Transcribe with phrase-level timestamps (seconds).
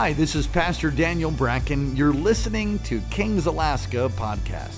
[0.00, 1.96] Hi, this is Pastor Daniel Bracken.
[1.96, 4.76] You're listening to Kings Alaska podcast.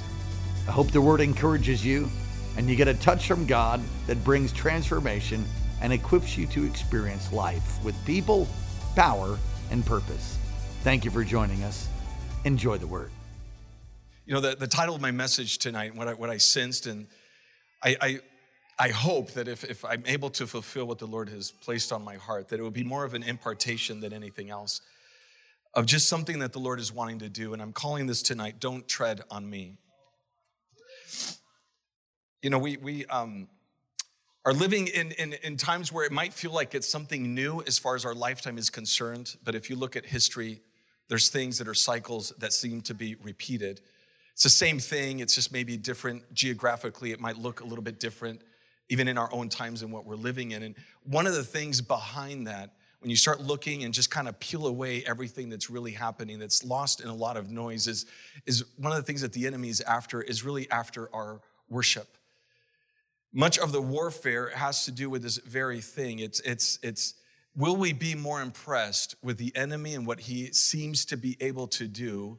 [0.67, 2.09] I hope the word encourages you
[2.57, 5.45] and you get a touch from God that brings transformation
[5.83, 8.49] and equips you to experience life with people,
[8.97, 9.39] power,
[9.71, 10.39] and purpose.
[10.85, 11.87] Thank you for joining us.
[12.47, 13.11] Enjoy the word.
[14.25, 17.07] You know, the, the title of my message tonight, what I, what I sensed, and
[17.83, 18.21] I, I,
[18.79, 22.03] I hope that if, if I'm able to fulfill what the Lord has placed on
[22.03, 24.81] my heart, that it will be more of an impartation than anything else
[25.75, 27.53] of just something that the Lord is wanting to do.
[27.53, 29.79] And I'm calling this tonight, Don't Tread on Me.
[32.43, 33.49] You know, we, we um,
[34.45, 37.79] are living in, in, in times where it might feel like it's something new as
[37.79, 39.37] far as our lifetime is concerned.
[39.45, 40.61] But if you look at history,
[41.09, 43.81] there's things that are cycles that seem to be repeated.
[44.33, 47.13] It's the same thing, it's just maybe different geographically.
[47.13, 48.41] It might look a little bit different,
[48.89, 50.63] even in our own times and what we're living in.
[50.63, 52.71] And one of the things behind that
[53.01, 56.65] when you start looking and just kind of peel away everything that's really happening that's
[56.65, 58.07] lost in a lot of noise is,
[58.47, 62.17] is one of the things that the enemy is after is really after our worship.
[63.33, 66.19] Much of the warfare has to do with this very thing.
[66.19, 67.15] It's it's it's
[67.57, 71.69] will we be more impressed with the enemy and what he seems to be able
[71.69, 72.39] to do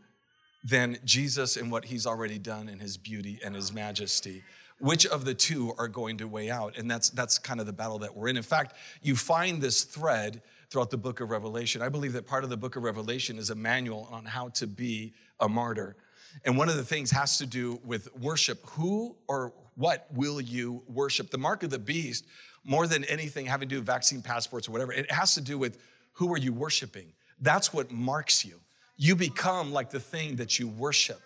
[0.64, 4.44] than jesus and what he's already done in his beauty and his majesty
[4.82, 6.78] which of the two are going to weigh out?
[6.78, 8.38] And that's that's kind of the battle that we're in.
[8.38, 11.82] In fact you find this thread throughout the book of revelation.
[11.82, 14.68] I believe that part of the book of revelation is a manual on how to
[14.68, 15.98] be a martyr.
[16.46, 18.66] And one of the things has to do with worship.
[18.72, 21.30] Who or what will you worship?
[21.30, 22.26] The mark of the beast
[22.64, 25.58] more than anything having to do with vaccine passports or whatever it has to do
[25.58, 25.78] with
[26.14, 27.14] who are you worshiping?
[27.40, 28.60] That's what marks you.
[28.98, 31.22] You become like the thing that you worship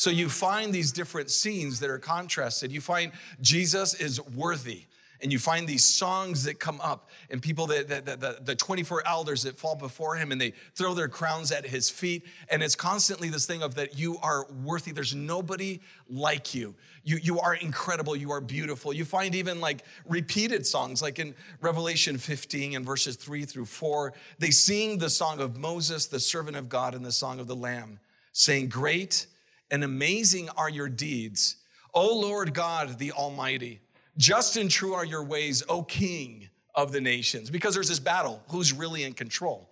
[0.00, 2.72] so you find these different scenes that are contrasted.
[2.72, 3.12] You find
[3.42, 4.84] Jesus is worthy.
[5.20, 9.58] And you find these songs that come up, and people that, the 24 elders that
[9.58, 12.24] fall before him and they throw their crowns at his feet.
[12.48, 14.92] And it's constantly this thing of that you are worthy.
[14.92, 16.74] There's nobody like you.
[17.04, 18.16] You, you are incredible.
[18.16, 18.94] You are beautiful.
[18.94, 24.14] You find even like repeated songs, like in Revelation 15 and verses 3 through 4.
[24.38, 27.56] They sing the song of Moses, the servant of God, and the song of the
[27.56, 28.00] Lamb,
[28.32, 29.26] saying, Great
[29.70, 31.56] and amazing are your deeds,
[31.94, 33.80] O Lord God, the Almighty.
[34.16, 37.50] Just and true are your ways, O King of the nations.
[37.50, 39.70] Because there's this battle who's really in control?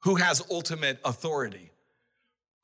[0.00, 1.70] Who has ultimate authority?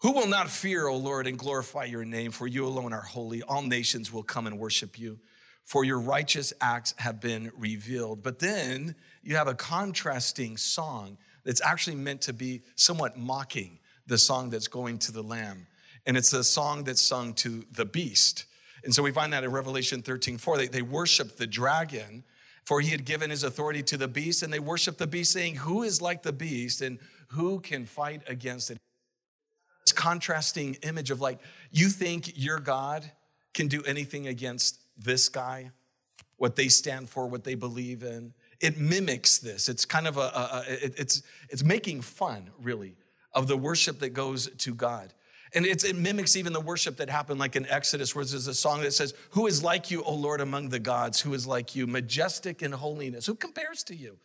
[0.03, 2.31] Who will not fear, O Lord, and glorify your name?
[2.31, 3.43] For you alone are holy.
[3.43, 5.19] All nations will come and worship you,
[5.65, 8.22] for your righteous acts have been revealed.
[8.22, 14.19] But then you have a contrasting song that's actually meant to be somewhat mocking the
[14.19, 15.66] song that's going to the Lamb
[16.06, 18.44] and it's a song that's sung to the beast.
[18.84, 20.59] And so we find that in Revelation 13 4.
[20.59, 22.25] They, they worship the dragon,
[22.65, 25.56] for he had given his authority to the beast, and they worship the beast, saying,
[25.56, 26.98] Who is like the beast, and
[27.28, 28.78] who can fight against it?
[29.87, 31.38] This contrasting image of like,
[31.70, 33.10] you think your God
[33.53, 35.70] can do anything against this guy,
[36.37, 38.34] what they stand for, what they believe in.
[38.60, 39.69] It mimics this.
[39.69, 42.97] It's kind of a, a, a it, it's, it's making fun, really,
[43.32, 45.12] of the worship that goes to God.
[45.54, 48.81] And it mimics even the worship that happened like in Exodus, where there's a song
[48.81, 51.20] that says, Who is like you, O Lord, among the gods?
[51.20, 53.26] Who is like you, majestic in holiness?
[53.26, 54.19] Who compares to you?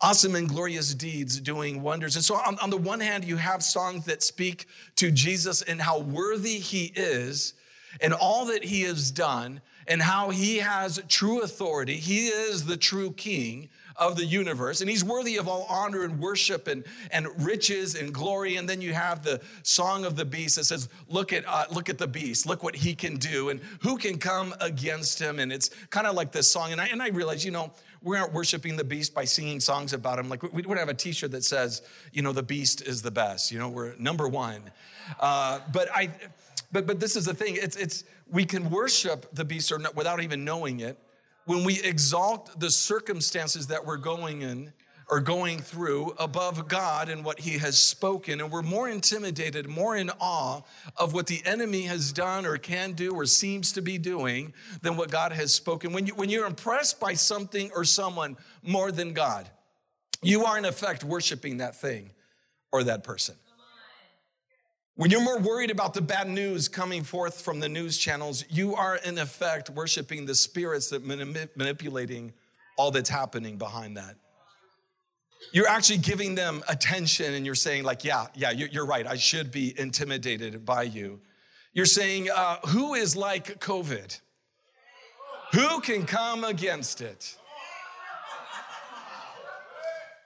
[0.00, 2.16] Awesome and glorious deeds, doing wonders.
[2.16, 4.66] And so, on, on the one hand, you have songs that speak
[4.96, 7.54] to Jesus and how worthy he is
[8.00, 11.96] and all that he has done and how he has true authority.
[11.96, 16.20] He is the true king of the universe, and he's worthy of all honor and
[16.20, 18.56] worship and, and riches and glory.
[18.56, 21.88] And then you have the song of the beast that says, Look at, uh, look
[21.88, 25.38] at the beast, look what he can do, and who can come against him.
[25.38, 26.72] And it's kind of like this song.
[26.72, 27.72] And I, and I realize, you know,
[28.02, 30.28] we aren't worshiping the beast by singing songs about him.
[30.28, 31.82] Like we would have a t-shirt that says,
[32.12, 33.50] you know, the beast is the best.
[33.50, 34.62] You know, we're number one.
[35.18, 36.10] Uh, but I,
[36.70, 37.56] but but this is the thing.
[37.56, 40.98] It's it's we can worship the beast or not, without even knowing it
[41.48, 44.70] when we exalt the circumstances that we're going in
[45.08, 49.96] or going through above God and what He has spoken, and we're more intimidated, more
[49.96, 50.60] in awe
[50.98, 54.52] of what the enemy has done or can do or seems to be doing
[54.82, 55.94] than what God has spoken.
[55.94, 59.48] When, you, when you're impressed by something or someone more than God,
[60.22, 62.10] you are in effect worshiping that thing
[62.72, 63.36] or that person.
[64.98, 68.74] When you're more worried about the bad news coming forth from the news channels, you
[68.74, 72.32] are in effect worshiping the spirits that manip- manipulating
[72.76, 74.16] all that's happening behind that.
[75.52, 79.06] You're actually giving them attention and you're saying, like, yeah, yeah, you're right.
[79.06, 81.20] I should be intimidated by you.
[81.72, 84.20] You're saying, uh, who is like COVID?
[85.52, 87.37] Who can come against it?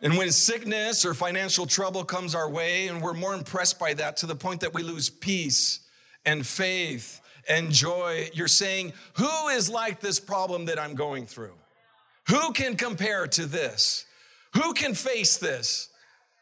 [0.02, 4.16] And when sickness or financial trouble comes our way, and we're more impressed by that
[4.18, 5.80] to the point that we lose peace
[6.26, 11.54] and faith and joy, you're saying, Who is like this problem that I'm going through?
[12.28, 14.04] Who can compare to this?
[14.54, 15.88] Who can face this?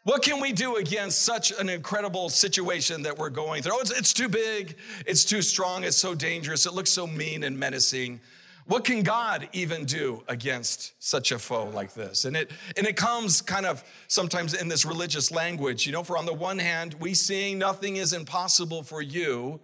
[0.04, 3.74] What can we do against such an incredible situation that we're going through?
[3.74, 7.44] Oh, it's, it's, too big, it's too strong, it's so dangerous, it looks so mean
[7.44, 8.20] and menacing.
[8.66, 12.24] What can God even do against such a foe like this?
[12.24, 16.16] And it and it comes kind of sometimes in this religious language, you know, for
[16.16, 19.60] on the one hand, we sing nothing is impossible for you,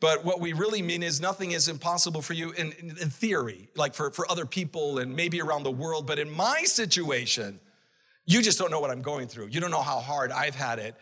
[0.00, 3.68] but what we really mean is nothing is impossible for you in, in, in theory,
[3.76, 6.08] like for, for other people and maybe around the world.
[6.08, 7.60] But in my situation,
[8.26, 9.48] you just don't know what I'm going through.
[9.48, 10.96] You don't know how hard I've had it.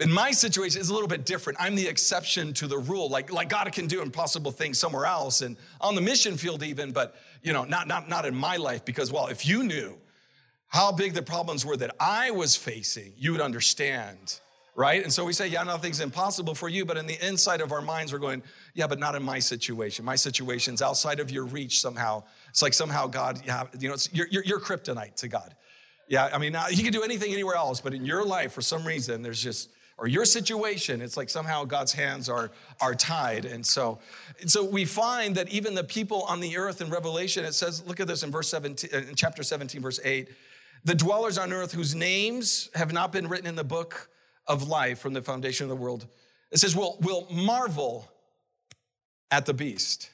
[0.00, 1.60] In my situation, it's a little bit different.
[1.60, 3.08] I'm the exception to the rule.
[3.08, 6.92] Like, like God can do impossible things somewhere else and on the mission field even,
[6.92, 9.96] but you know, not, not, not in my life because, well, if you knew
[10.68, 14.40] how big the problems were that I was facing, you would understand,
[14.74, 15.02] right?
[15.02, 17.82] And so we say, yeah, nothing's impossible for you, but in the inside of our
[17.82, 18.42] minds, we're going,
[18.74, 20.04] yeah, but not in my situation.
[20.04, 22.22] My situation's outside of your reach somehow.
[22.48, 25.54] It's like somehow God, yeah, you know, you're, you're, you're kryptonite to God.
[26.08, 28.84] Yeah, I mean, he can do anything anywhere else, but in your life, for some
[28.84, 29.68] reason, there's just
[30.02, 32.50] or your situation, it's like somehow God's hands are,
[32.80, 33.44] are tied.
[33.44, 34.00] And so,
[34.40, 37.86] and so we find that even the people on the earth in Revelation, it says,
[37.86, 40.28] look at this in verse 17, uh, in chapter 17, verse 8.
[40.84, 44.10] The dwellers on earth whose names have not been written in the book
[44.48, 46.08] of life from the foundation of the world.
[46.50, 48.10] It says, will will marvel
[49.30, 50.10] at the beast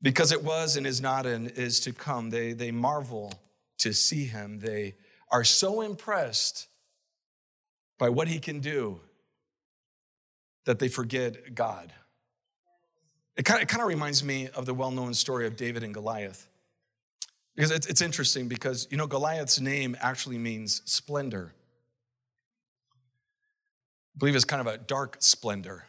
[0.00, 2.30] because it was and is not and is to come.
[2.30, 3.32] They, they marvel
[3.78, 4.60] to see him.
[4.60, 4.94] They
[5.32, 6.68] are so impressed
[7.98, 9.00] by what he can do
[10.64, 11.92] that they forget God.
[13.36, 15.82] It kind, of, it kind of reminds me of the well known story of David
[15.82, 16.48] and Goliath.
[17.54, 21.52] Because it's, it's interesting because, you know, Goliath's name actually means splendor.
[24.14, 25.84] I believe it's kind of a dark splendor.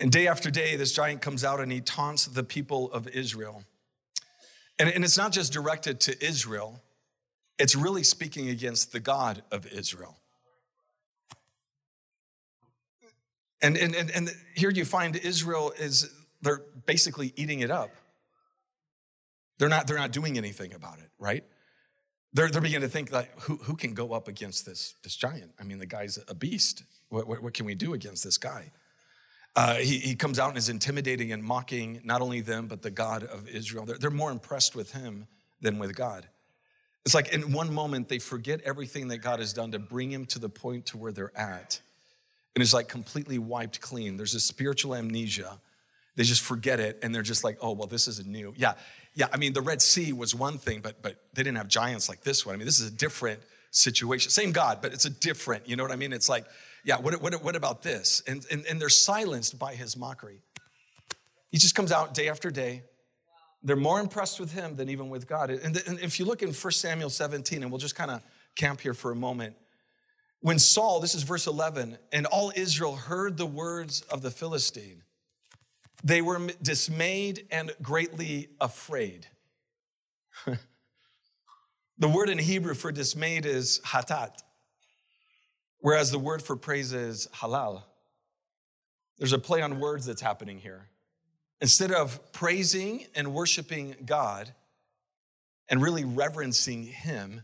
[0.00, 3.64] And day after day, this giant comes out and he taunts the people of Israel.
[4.78, 6.80] And, and it's not just directed to Israel,
[7.58, 10.18] it's really speaking against the God of Israel.
[13.60, 16.10] And, and, and, and here you find Israel is,
[16.40, 17.90] they're basically eating it up.
[19.58, 21.44] They're not, they're not doing anything about it, right?
[22.32, 25.52] They're, they're beginning to think like, who, who can go up against this, this giant?
[25.60, 26.82] I mean, the guy's a beast.
[27.10, 28.72] What, what, what can we do against this guy?
[29.54, 32.90] Uh, he, he comes out and is intimidating and mocking not only them, but the
[32.90, 33.84] God of Israel.
[33.84, 35.26] They're, they're more impressed with him
[35.60, 36.26] than with God.
[37.04, 40.26] It's like in one moment they forget everything that God has done to bring him
[40.26, 41.80] to the point to where they're at.
[42.54, 44.16] And it's like completely wiped clean.
[44.16, 45.58] There's a spiritual amnesia.
[46.14, 48.52] They just forget it and they're just like, oh, well, this isn't new.
[48.56, 48.74] Yeah,
[49.14, 49.28] yeah.
[49.32, 52.22] I mean, the Red Sea was one thing, but but they didn't have giants like
[52.22, 52.54] this one.
[52.54, 53.40] I mean, this is a different
[53.72, 54.30] situation.
[54.30, 56.12] Same God, but it's a different, you know what I mean?
[56.12, 56.44] It's like,
[56.84, 58.22] yeah, what, what, what about this?
[58.28, 60.42] And, and, and they're silenced by his mockery.
[61.50, 62.82] He just comes out day after day,
[63.62, 65.50] they're more impressed with him than even with God.
[65.50, 68.22] And, if you look in 1 Samuel 17, and we'll just kind of
[68.56, 69.56] camp here for a moment.
[70.40, 75.02] When Saul, this is verse 11, and all Israel heard the words of the Philistine,
[76.02, 79.28] they were dismayed and greatly afraid.
[81.98, 84.42] the word in Hebrew for dismayed is hatat,
[85.78, 87.84] whereas the word for praise is halal.
[89.18, 90.88] There's a play on words that's happening here.
[91.62, 94.52] Instead of praising and worshiping God
[95.68, 97.42] and really reverencing Him,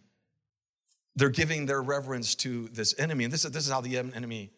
[1.15, 3.23] they're giving their reverence to this enemy.
[3.23, 4.51] And this is, this is how the enemy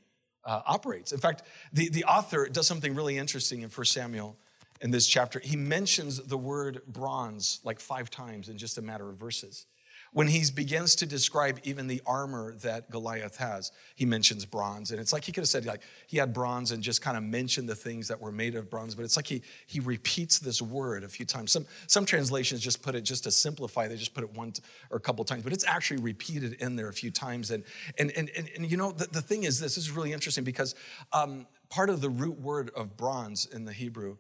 [0.47, 1.13] uh, operates.
[1.13, 1.43] In fact,
[1.75, 4.35] the, the author does something really interesting in 1 Samuel
[4.81, 5.39] in this chapter.
[5.41, 9.67] He mentions the word bronze like five times in just a matter of verses.
[10.13, 14.91] When he begins to describe even the armor that Goliath has, he mentions bronze.
[14.91, 17.23] And it's like he could have said, like, he had bronze and just kind of
[17.23, 20.61] mentioned the things that were made of bronze, but it's like he, he repeats this
[20.61, 21.53] word a few times.
[21.53, 24.53] Some, some translations just put it, just to simplify, they just put it one
[24.91, 27.53] or a couple times, but it's actually repeated in there a few times.
[27.53, 27.63] And,
[27.97, 30.43] and, and, and, and you know, the, the thing is this, this is really interesting
[30.43, 30.75] because
[31.13, 34.17] um, part of the root word of bronze in the Hebrew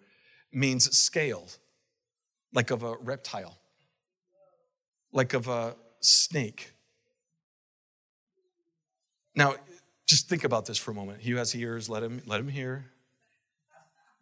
[0.52, 1.48] means scale,
[2.52, 3.59] like of a reptile
[5.12, 6.72] like of a snake.
[9.34, 9.54] Now,
[10.06, 11.20] just think about this for a moment.
[11.20, 12.86] He has ears, let him, let him hear.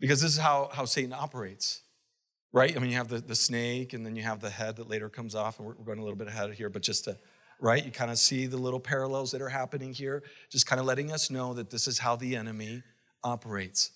[0.01, 1.83] Because this is how, how Satan operates,
[2.53, 2.77] right?
[2.77, 5.09] I mean, you have the, the snake, and then you have the head that later
[5.09, 7.17] comes off, and we're, we're going a little bit ahead of here, but just to,
[7.61, 7.85] right?
[7.85, 11.11] You kind of see the little parallels that are happening here, just kind of letting
[11.11, 12.83] us know that this is how the enemy
[13.25, 13.91] operates.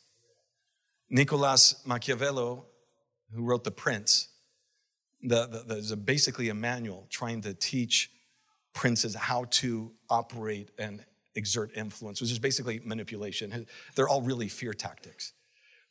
[1.08, 2.62] Nicolas Machiavelli,
[3.34, 4.28] who wrote The Prince,
[5.22, 8.10] The, the, there's a, basically a manual trying to teach
[8.72, 13.66] princes how to operate and exert influence, which is basically manipulation.
[13.94, 15.32] They're all really fear tactics.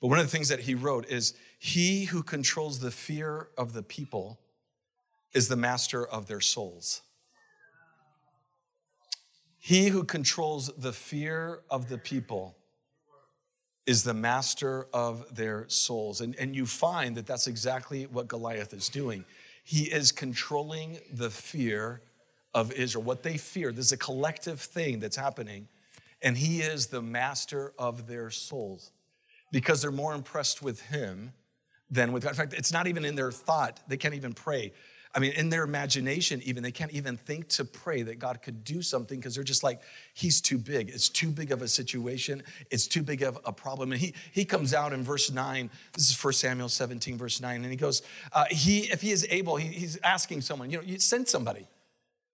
[0.02, 3.74] But one of the things that he wrote is He who controls the fear of
[3.74, 4.40] the people
[5.34, 7.02] is the master of their souls.
[9.60, 12.58] He who controls the fear of the people
[13.86, 16.22] is the master of their souls.
[16.22, 19.26] And, and you find that that's exactly what Goliath is doing.
[19.64, 22.02] He is controlling the fear
[22.54, 23.72] of Israel, what they fear.
[23.72, 25.68] There's a collective thing that's happening,
[26.22, 28.92] and he is the master of their souls
[29.52, 31.34] because they're more impressed with him
[31.90, 32.30] than with God.
[32.30, 33.80] In fact, it's not even in their thought.
[33.88, 34.74] They can't even pray.
[35.14, 38.64] I mean, in their imagination, even, they can't even think to pray that God could
[38.64, 39.82] do something because they're just like,
[40.14, 40.90] He's too big.
[40.90, 42.44] It's too big of a situation.
[42.70, 43.92] It's too big of a problem.
[43.92, 45.70] And he, he comes out in verse 9.
[45.94, 47.62] This is 1 Samuel 17, verse 9.
[47.62, 48.02] And he goes,
[48.32, 51.68] uh, he, If he is able, he, he's asking someone, you know, you send somebody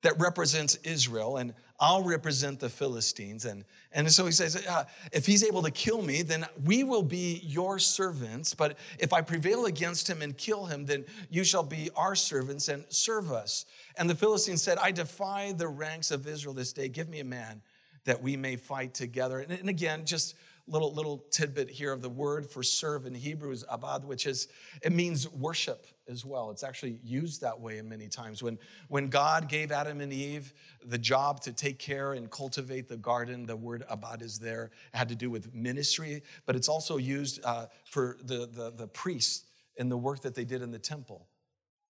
[0.04, 3.46] that represents Israel, and I'll represent the Philistines.
[3.46, 7.04] And, and so he says, uh, if he's able to kill me, then we will
[7.04, 8.56] be your servants.
[8.56, 12.68] But if I prevail against him and kill him, then you shall be our servants
[12.68, 13.66] and serve us.
[13.96, 16.90] And the Philistines said, I defy the ranks of Israel this day.
[16.90, 17.62] Give me a man
[18.06, 19.40] that we may fight together.
[19.40, 20.36] And, and again, just
[20.68, 24.48] little little tidbit here of the word for serve in Hebrew is abad, which is
[24.84, 26.52] it means worship as well.
[26.52, 28.44] It's actually used that way in many times.
[28.44, 28.58] When
[28.88, 30.54] when God gave Adam and Eve
[30.86, 34.72] the job to take care and cultivate the garden, the word abad is there.
[34.94, 38.88] It had to do with ministry, but it's also used uh, for the, the the
[38.88, 39.46] priests
[39.78, 41.28] and the work that they did in the temple.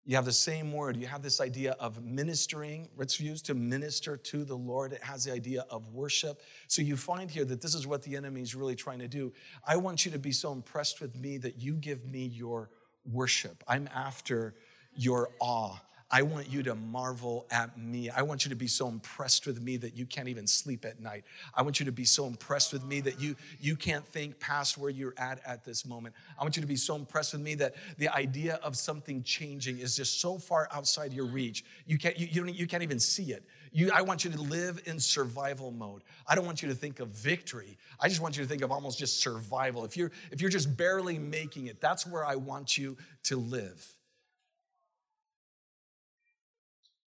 [0.08, 0.96] You have the same word.
[0.96, 2.88] You have this idea of ministering.
[2.98, 4.94] It's used to minister to the Lord.
[4.94, 6.42] It has the idea of worship.
[6.70, 9.34] So you find here that this is what the enemy is really trying to do.
[9.68, 12.70] I want you to be so impressed with me that you give me your
[13.12, 13.66] worship.
[13.68, 14.56] I'm after
[14.96, 15.76] your awe.
[16.10, 18.10] I want you to marvel at me.
[18.10, 21.02] I want you to be so impressed with me that you can't even sleep at
[21.02, 21.26] night.
[21.54, 24.78] I want you to be so impressed with me that you, you can't think past
[24.78, 26.16] where you're at at this moment.
[26.40, 29.80] I want you to be so impressed with me that the idea of something changing
[29.80, 31.66] is just so far outside your reach.
[31.86, 33.44] You can't, you, you, don't, you can't even see it.
[33.74, 36.04] You, I want you to live in survival mode.
[36.26, 37.78] I don't want you to think of victory.
[38.00, 39.84] I just want you to think of almost just survival.
[39.84, 43.97] If you're, if you're just barely making it, that's where I want you to live.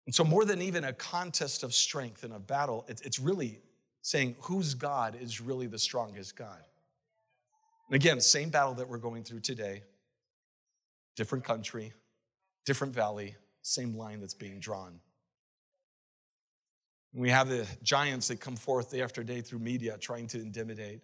[0.06, 3.60] And so, more than even a contest of strength and a battle, it's really
[4.02, 6.62] saying whose God is really the strongest God.
[7.88, 9.82] And again, same battle that we're going through today,
[11.16, 11.92] different country,
[12.64, 15.00] different valley, same line that's being drawn.
[17.12, 20.40] And we have the giants that come forth day after day through media trying to
[20.40, 21.00] intimidate.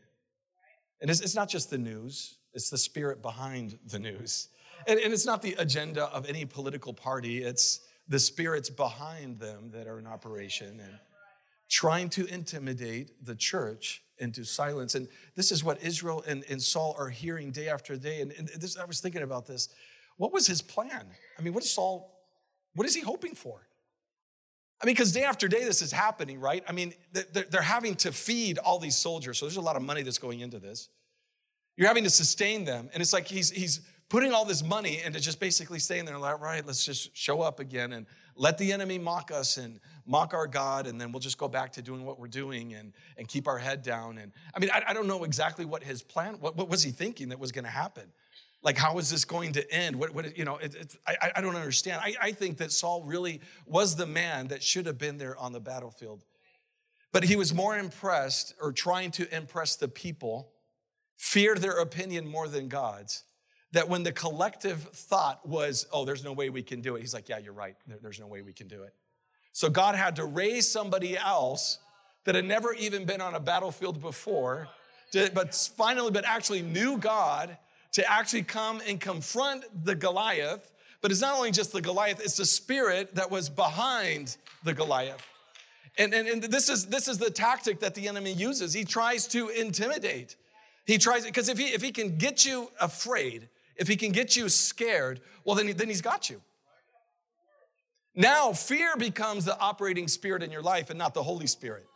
[1.00, 4.48] And it's, it's not just the news, it's the spirit behind the news.
[4.86, 9.70] And, and it's not the agenda of any political party, it's the spirits behind them
[9.72, 10.98] that are in operation and
[11.70, 14.94] trying to intimidate the church into silence.
[14.94, 18.20] And this is what Israel and, and Saul are hearing day after day.
[18.20, 19.68] And, and this, I was thinking about this.
[20.16, 21.06] What was his plan?
[21.38, 22.14] I mean, what is Saul,
[22.74, 23.66] what is he hoping for?
[24.80, 26.64] I mean, because day after day this is happening, right?
[26.68, 29.38] I mean, they're having to feed all these soldiers.
[29.38, 30.88] So there's a lot of money that's going into this.
[31.76, 32.90] You're having to sustain them.
[32.92, 33.80] And it's like he's, he's
[34.12, 37.60] putting all this money into just basically staying there, like, right, let's just show up
[37.60, 38.04] again and
[38.36, 41.72] let the enemy mock us and mock our God, and then we'll just go back
[41.72, 44.18] to doing what we're doing and, and keep our head down.
[44.18, 46.90] And I mean, I, I don't know exactly what his plan, what, what was he
[46.90, 48.04] thinking that was going to happen?
[48.62, 49.96] Like, how is this going to end?
[49.96, 52.02] What, what you know, it, I, I don't understand.
[52.04, 55.52] I, I think that Saul really was the man that should have been there on
[55.52, 56.22] the battlefield.
[57.12, 60.52] But he was more impressed or trying to impress the people,
[61.16, 63.24] feared their opinion more than God's
[63.72, 67.14] that when the collective thought was, oh, there's no way we can do it, he's
[67.14, 67.74] like, yeah, you're right.
[68.02, 68.94] There's no way we can do it.
[69.52, 71.78] So God had to raise somebody else
[72.24, 74.68] that had never even been on a battlefield before,
[75.12, 77.56] but finally, but actually knew God
[77.92, 80.72] to actually come and confront the Goliath.
[81.00, 85.26] But it's not only just the Goliath, it's the spirit that was behind the Goliath.
[85.98, 88.72] And, and, and this, is, this is the tactic that the enemy uses.
[88.72, 90.36] He tries to intimidate.
[90.86, 94.36] He tries, because if he, if he can get you afraid, if he can get
[94.36, 96.40] you scared, well, then, then he's got you.
[98.14, 101.86] Now, fear becomes the operating spirit in your life and not the Holy Spirit.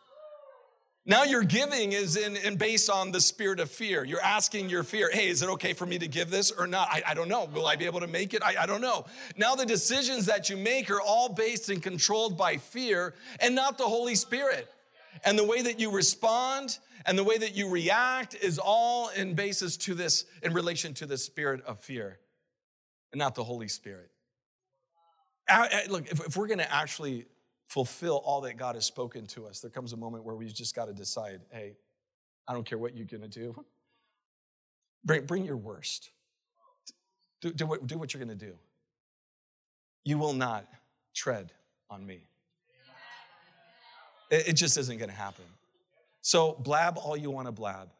[1.08, 4.02] Now, your giving is in, in based on the spirit of fear.
[4.02, 6.88] You're asking your fear, hey, is it okay for me to give this or not?
[6.90, 7.44] I, I don't know.
[7.44, 8.42] Will I be able to make it?
[8.42, 9.04] I, I don't know.
[9.36, 13.78] Now, the decisions that you make are all based and controlled by fear and not
[13.78, 14.68] the Holy Spirit.
[15.24, 19.34] And the way that you respond and the way that you react is all in
[19.34, 22.18] basis to this, in relation to the spirit of fear,
[23.12, 24.10] and not the Holy Spirit.
[25.88, 27.26] look, if, we're going to actually
[27.68, 30.74] fulfill all that God has spoken to us, there comes a moment where we just
[30.74, 31.76] got to decide hey,
[32.48, 33.64] I don't care what you're going to do.
[35.04, 36.10] Bring, bring your worst.
[37.40, 38.54] Do, do, what, do what you're going to do.
[40.04, 40.66] You will not
[41.14, 41.52] tread
[41.90, 42.26] on me.
[44.30, 45.44] It, it just isn't going to happen.
[46.22, 47.90] So, blab all you want to blab,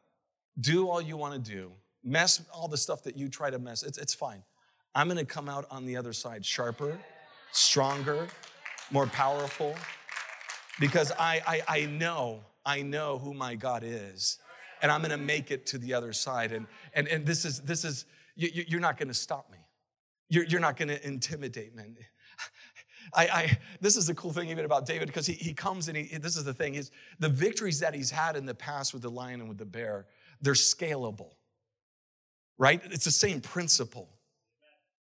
[0.61, 1.71] do all you want to do,
[2.03, 3.83] mess all the stuff that you try to mess.
[3.83, 4.43] It's, it's fine.
[4.95, 6.99] I'm going to come out on the other side sharper,
[7.53, 8.29] stronger,
[8.91, 9.77] more powerful,
[10.81, 14.39] because I, I, I know, I know who my God is,
[14.83, 16.53] and I'm going to make it to the other side.
[16.53, 19.59] And, and, and this is, this is you, you're not going to stop me.
[20.29, 21.85] You're, you're not going to intimidate me.
[23.17, 25.97] I, I, this is the cool thing even about David because he, he comes and
[25.97, 29.03] he, this is the thing is the victories that he's had in the past with
[29.03, 30.07] the lion and with the bear,
[30.43, 31.31] they're scalable,
[32.59, 32.81] right?
[32.85, 34.11] It's the same principle.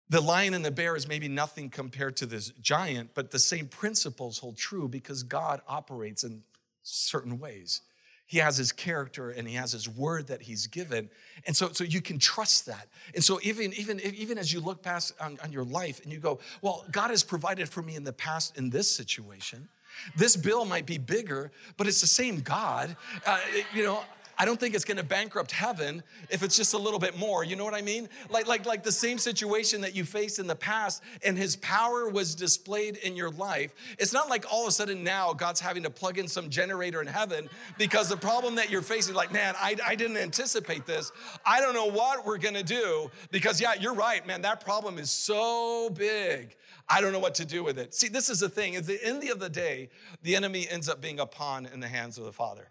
[0.10, 3.68] The lion and the bear is maybe nothing compared to this giant, but the same
[3.68, 6.44] principles hold true because God operates in
[6.84, 7.82] certain ways.
[8.28, 11.10] He has his character and he has his word that he's given.
[11.46, 12.88] And so, so you can trust that.
[13.14, 16.20] And so even, even, even as you look past on, on your life and you
[16.20, 19.70] go, well, God has provided for me in the past in this situation.
[20.18, 22.98] This bill might be bigger, but it's the same God.
[23.26, 23.40] Uh,
[23.74, 24.04] you know,
[24.38, 27.44] I don't think it's going to bankrupt heaven if it's just a little bit more.
[27.44, 28.10] You know what I mean?
[28.30, 32.10] Like, like, like the same situation that you faced in the past and his power
[32.10, 33.74] was displayed in your life.
[34.00, 37.02] It's not like all of a sudden now God's having to plug in some generator
[37.02, 41.12] in heaven because the problem that you're facing, like, man, I, I didn't anticipate this.
[41.46, 44.98] I don't know what we're going to do because, yeah, you're right, man, that problem
[44.98, 46.56] is so big.
[46.88, 47.96] I don't know what to do with it.
[47.96, 48.76] See, this is the thing.
[48.76, 49.90] At the end of the day,
[50.22, 52.68] the enemy ends up being a pawn in the hands of the Father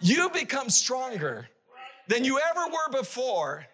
[0.00, 1.48] you become stronger
[2.06, 3.66] than you ever were before.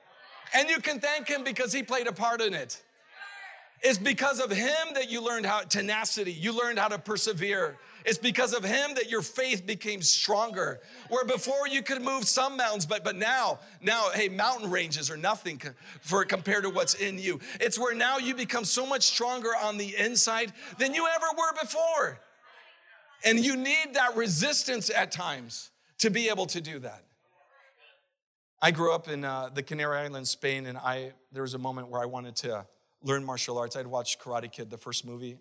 [0.54, 2.81] And you can thank him because he played a part in it.
[3.83, 7.76] It's because of him that you learned how tenacity, you learned how to persevere.
[8.07, 10.81] It's because of him that your faith became stronger.
[11.09, 15.16] Where before you could move some mountains, but but now, now, hey, mountain ranges are
[15.16, 15.61] nothing
[16.01, 17.40] for compared to what's in you.
[17.61, 21.61] It's where now you become so much stronger on the inside than you ever were
[21.61, 22.20] before.
[23.25, 27.04] And you need that resistance at times to be able to do that.
[28.61, 31.88] I grew up in uh, the Canary Islands, Spain, and I there was a moment
[31.88, 32.66] where I wanted to
[33.02, 33.76] learn martial arts.
[33.76, 35.37] I'd watched Karate Kid, the first movie,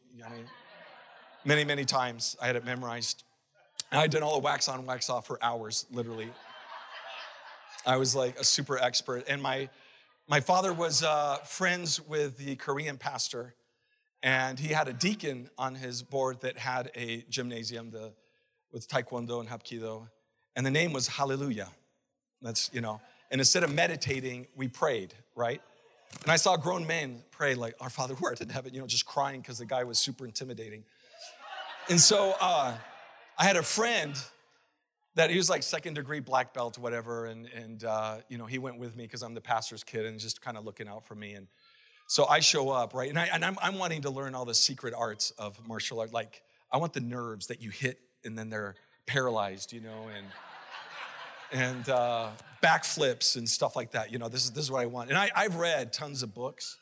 [1.45, 2.35] many, many times.
[2.41, 3.23] I had it memorized.
[3.91, 6.29] And I did all the wax on, wax off for hours, literally.
[7.85, 9.25] I was like a super expert.
[9.27, 9.69] And my,
[10.27, 13.55] my father was uh, friends with the Korean pastor,
[14.21, 18.13] and he had a deacon on his board that had a gymnasium the,
[18.71, 20.09] with Taekwondo and Hapkido
[20.55, 21.69] and the name was Hallelujah.
[22.41, 22.99] That's, you know,
[23.31, 25.61] and instead of meditating, we prayed, right?
[26.21, 28.87] And I saw grown men pray, like, Our Father who art in heaven, you know,
[28.87, 30.83] just crying because the guy was super intimidating.
[31.89, 32.75] And so uh,
[33.37, 34.15] I had a friend
[35.15, 38.57] that he was like second degree black belt, whatever, and, and uh, you know, he
[38.57, 41.15] went with me because I'm the pastor's kid and just kind of looking out for
[41.15, 41.33] me.
[41.33, 41.47] And
[42.07, 43.09] so I show up, right?
[43.09, 46.13] And, I, and I'm, I'm wanting to learn all the secret arts of martial art.
[46.13, 50.27] Like, I want the nerves that you hit and then they're paralyzed, you know, and
[51.51, 52.29] and uh,
[52.63, 54.11] backflips and stuff like that.
[54.11, 55.09] You know, this is this is what I want.
[55.09, 56.77] And I, I've read tons of books,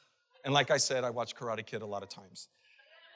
[0.45, 2.47] and like I said, I watch Karate Kid a lot of times.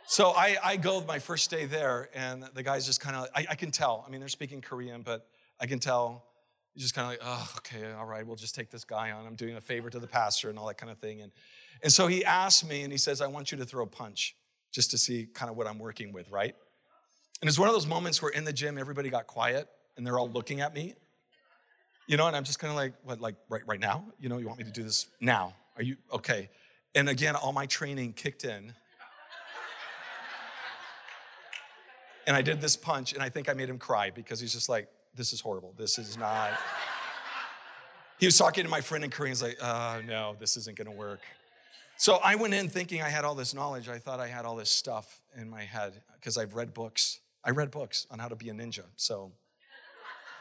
[0.07, 3.47] So I, I go my first day there, and the guys just kind of I,
[3.51, 4.03] I, can tell.
[4.05, 5.27] I mean, they're speaking Korean, but
[5.59, 6.25] I can tell.
[6.73, 9.25] He's just kind of like, oh, okay, all right, we'll just take this guy on.
[9.25, 11.21] I'm doing a favor to the pastor and all that kind of thing.
[11.21, 11.31] And
[11.81, 14.35] and so he asked me, and he says, I want you to throw a punch
[14.73, 16.53] just to see kind of what I'm working with, right?
[17.41, 19.67] And it's one of those moments where in the gym, everybody got quiet
[19.97, 20.93] and they're all looking at me.
[22.07, 24.05] You know, and I'm just kind of like, what, like right, right now?
[24.19, 25.53] You know, you want me to do this now?
[25.75, 26.49] Are you okay?
[26.93, 28.73] And again, all my training kicked in.
[32.27, 34.67] And I did this punch, and I think I made him cry because he's just
[34.67, 35.73] like, this is horrible.
[35.77, 36.51] This is not.
[38.17, 39.31] He was talking to my friend in Korean.
[39.31, 41.19] He's like, oh, no, this isn't gonna work.
[41.97, 43.89] So I went in thinking I had all this knowledge.
[43.89, 47.19] I thought I had all this stuff in my head because I've read books.
[47.45, 48.83] I read books on how to be a ninja.
[48.95, 49.31] So,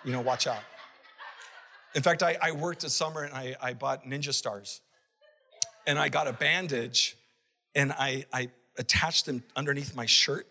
[0.05, 0.63] you know, watch out.
[1.95, 4.81] In fact, I, I worked a summer and I, I bought ninja stars.
[5.87, 7.17] And I got a bandage
[7.75, 10.47] and I, I attached them underneath my shirt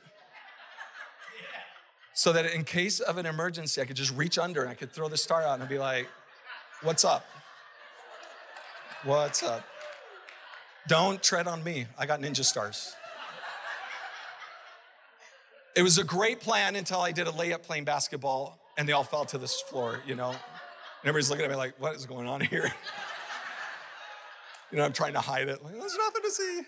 [2.13, 4.93] so that in case of an emergency, I could just reach under and I could
[4.93, 6.07] throw the star out and be like,
[6.83, 7.25] What's up?
[9.05, 9.63] What's up?
[10.87, 11.87] Don't tread on me.
[11.97, 12.93] I got ninja stars.
[15.75, 19.03] It was a great plan until I did a layup playing basketball and they all
[19.03, 20.29] fell to this floor, you know.
[20.29, 20.39] And
[21.03, 22.71] everybody's looking at me like, what is going on here?
[24.71, 25.63] you know, I'm trying to hide it.
[25.63, 26.61] Like, there's nothing to see.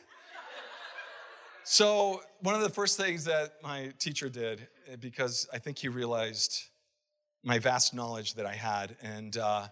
[1.63, 5.87] So, one of the first things that my teacher did, eh, because I think he
[5.87, 6.63] realized
[7.43, 9.67] my vast knowledge that I had, and uh,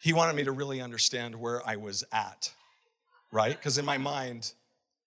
[0.00, 2.52] he wanted me to really understand where I was at,
[3.32, 3.56] right?
[3.56, 4.52] Because in my mind,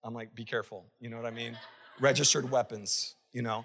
[0.03, 1.57] I'm like, be careful, you know what I mean?
[2.01, 3.63] Registered weapons, you know?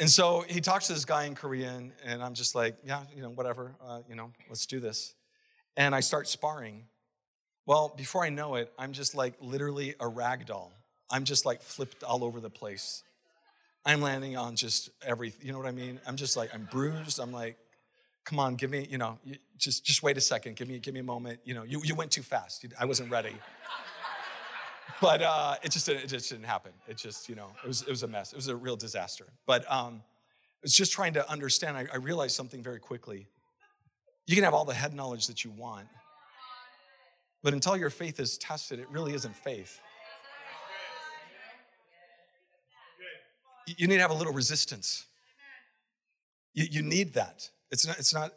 [0.00, 3.22] And so he talks to this guy in Korean, and I'm just like, yeah, you
[3.22, 5.14] know, whatever, uh, you know, let's do this.
[5.76, 6.84] And I start sparring.
[7.66, 10.72] Well, before I know it, I'm just like literally a rag doll.
[11.10, 13.02] I'm just like flipped all over the place.
[13.84, 16.00] I'm landing on just every, you know what I mean?
[16.06, 17.20] I'm just like, I'm bruised.
[17.20, 17.56] I'm like,
[18.24, 19.18] come on, give me, you know,
[19.56, 20.56] just just wait a second.
[20.56, 21.40] Give me, give me a moment.
[21.44, 22.66] You know, you, you went too fast.
[22.80, 23.34] I wasn't ready.
[25.00, 26.72] But uh, it just didn't, it just didn't happen.
[26.88, 28.32] It just, you know, it was it was a mess.
[28.32, 29.26] It was a real disaster.
[29.46, 30.02] But um,
[30.66, 31.76] was just trying to understand.
[31.76, 33.28] I, I realized something very quickly.
[34.26, 35.86] You can have all the head knowledge that you want,
[37.44, 39.78] but until your faith is tested, it really isn't faith.
[43.68, 45.06] You need to have a little resistance.
[46.52, 47.48] You, you need that.
[47.70, 48.32] It's not, it's not,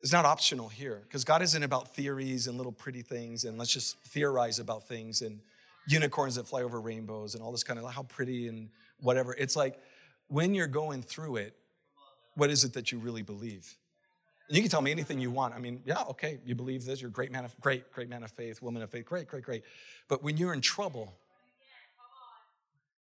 [0.00, 3.72] it's not optional here because God isn't about theories and little pretty things and let's
[3.72, 5.40] just theorize about things and
[5.86, 8.70] unicorns that fly over rainbows and all this kind of how pretty and
[9.00, 9.34] whatever.
[9.34, 9.78] It's like
[10.28, 11.54] when you're going through it,
[12.34, 13.76] what is it that you really believe?
[14.48, 15.54] You can tell me anything you want.
[15.54, 18.22] I mean, yeah, okay, you believe this, you're a great man of great, great man
[18.22, 19.64] of faith, woman of faith, great, great, great.
[20.08, 21.14] But when you're in trouble,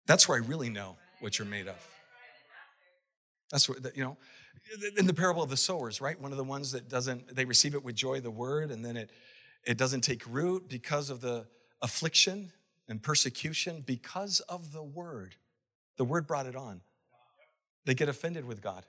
[0.06, 1.76] that's where I really know what you're made of.
[3.52, 4.17] That's what you know.
[4.98, 6.19] In the parable of the sowers, right?
[6.19, 8.96] One of the ones that doesn't, they receive it with joy, the word, and then
[8.96, 9.12] it
[9.65, 11.46] it doesn't take root because of the
[11.82, 12.52] affliction
[12.88, 15.36] and persecution because of the word.
[15.98, 16.82] The word brought it on.
[17.86, 18.86] They get offended with God.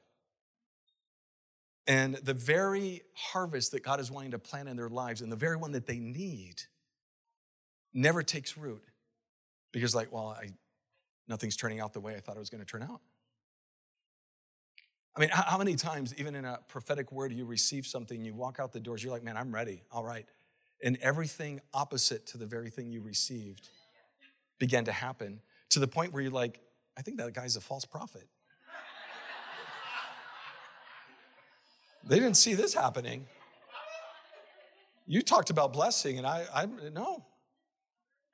[1.87, 5.37] And the very harvest that God is wanting to plant in their lives and the
[5.37, 6.63] very one that they need
[7.93, 8.83] never takes root
[9.73, 10.49] because, like, well, I,
[11.29, 13.01] nothing's turning out the way I thought it was going to turn out.
[15.17, 18.59] I mean, how many times, even in a prophetic word, you receive something, you walk
[18.59, 20.27] out the doors, you're like, man, I'm ready, all right.
[20.83, 23.69] And everything opposite to the very thing you received
[24.59, 25.41] began to happen
[25.71, 26.61] to the point where you're like,
[26.97, 28.27] I think that guy's a false prophet.
[32.07, 33.27] They didn't see this happening.
[35.07, 37.25] You talked about blessing, and I, I no.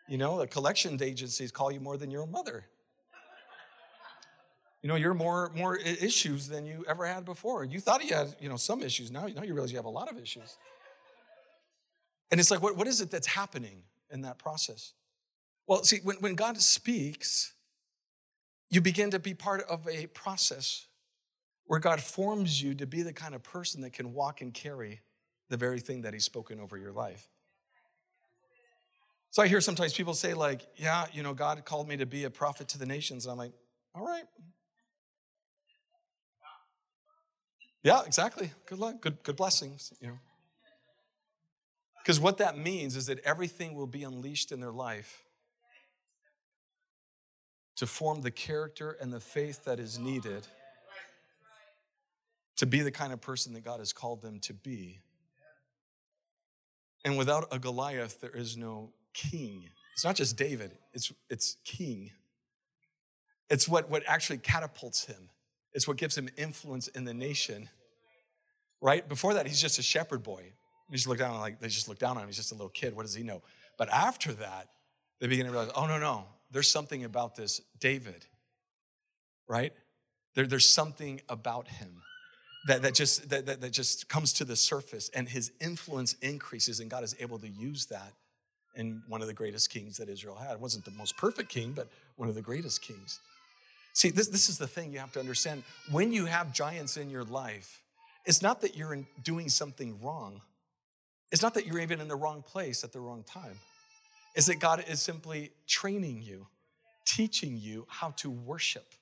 [0.09, 2.65] You know, the collection agencies call you more than your mother.
[4.83, 7.65] You know, you're more more issues than you ever had before.
[7.65, 9.11] You thought you had, you know, some issues.
[9.11, 10.57] Now, now you realize you have a lot of issues.
[12.31, 14.95] And it's like, what, what is it that's happening in that process?
[15.71, 17.55] Well, see, when, when God speaks,
[18.71, 20.89] you begin to be part of a process
[21.67, 25.01] where God forms you to be the kind of person that can walk and carry
[25.49, 27.29] the very thing that He's spoken over your life.
[29.31, 32.25] So I hear sometimes people say, like, yeah, you know, God called me to be
[32.25, 33.25] a prophet to the nations.
[33.25, 33.53] And I'm like,
[33.95, 34.25] all right.
[37.85, 38.51] Yeah, exactly.
[38.67, 39.01] Good luck.
[39.01, 40.19] Good, good blessings, you know.
[42.03, 45.27] Because what that means is that everything will be unleashed in their life
[47.81, 50.47] to form the character and the faith that is needed
[52.57, 55.01] to be the kind of person that God has called them to be.
[57.07, 59.65] And without a Goliath, there is no king.
[59.95, 62.11] It's not just David, it's, it's king.
[63.49, 65.31] It's what, what actually catapults him,
[65.73, 67.71] it's what gives him influence in the nation.
[68.83, 69.09] Right?
[69.09, 70.53] Before that, he's just a shepherd boy.
[70.91, 72.29] You just look down like they just look down on him.
[72.29, 72.95] He's just a little kid.
[72.95, 73.41] What does he know?
[73.79, 74.69] But after that,
[75.19, 78.27] they begin to realize, oh no, no, there's something about this David.
[79.49, 79.73] Right?
[80.35, 82.03] There, there's something about him
[82.67, 86.81] that, that just that, that, that just comes to the surface and his influence increases
[86.81, 88.13] and god is able to use that
[88.75, 91.73] in one of the greatest kings that israel had it wasn't the most perfect king
[91.73, 93.21] but one of the greatest kings
[93.93, 97.11] see this, this is the thing you have to understand when you have giants in
[97.11, 97.81] your life
[98.27, 100.41] it's not that you're doing something wrong
[101.33, 103.59] it's not that you're even in the wrong place at the wrong time
[104.35, 106.47] it's that god is simply training you
[107.11, 108.95] teaching you how to worship.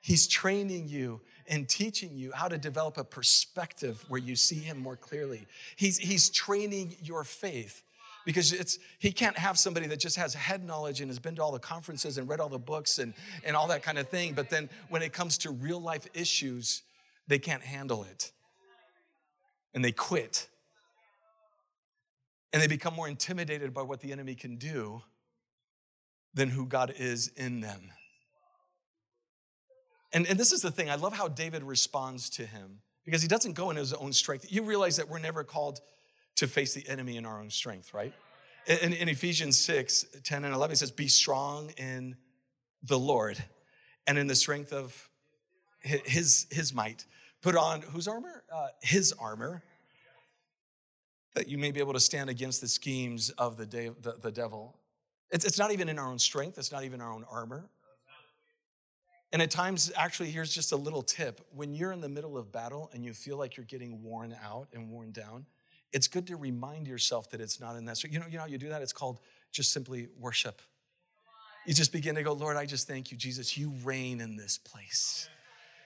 [0.00, 4.78] He's training you and teaching you how to develop a perspective where you see Him
[4.78, 5.46] more clearly.
[5.76, 7.82] He's, he's training your faith
[8.24, 11.42] because it's he can't have somebody that just has head knowledge and has been to
[11.42, 13.12] all the conferences and read all the books and,
[13.44, 16.82] and all that kind of thing but then when it comes to real life issues
[17.28, 18.32] they can't handle it.
[19.74, 20.48] And they quit
[22.54, 25.02] and they become more intimidated by what the enemy can do
[26.32, 27.90] than who god is in them
[30.14, 33.28] and, and this is the thing I love how David responds to him because he
[33.28, 34.46] doesn't go in his own strength.
[34.48, 35.80] You realize that we're never called
[36.36, 38.14] to face the enemy in our own strength, right?
[38.66, 42.16] In, in Ephesians 6 10 and 11, it says, Be strong in
[42.82, 43.42] the Lord
[44.06, 45.10] and in the strength of
[45.80, 47.04] his, his might.
[47.42, 48.44] Put on whose armor?
[48.50, 49.64] Uh, his armor,
[51.34, 54.30] that you may be able to stand against the schemes of the, day, the, the
[54.30, 54.78] devil.
[55.30, 57.68] It's, it's not even in our own strength, it's not even our own armor.
[59.32, 61.40] And at times, actually, here's just a little tip.
[61.52, 64.68] When you're in the middle of battle and you feel like you're getting worn out
[64.72, 65.46] and worn down,
[65.92, 67.96] it's good to remind yourself that it's not in that.
[67.96, 68.80] So, You know, you know how you do that?
[68.80, 69.18] It's called
[69.50, 70.62] just simply worship.
[71.66, 73.58] You just begin to go, Lord, I just thank you, Jesus.
[73.58, 75.28] You reign in this place.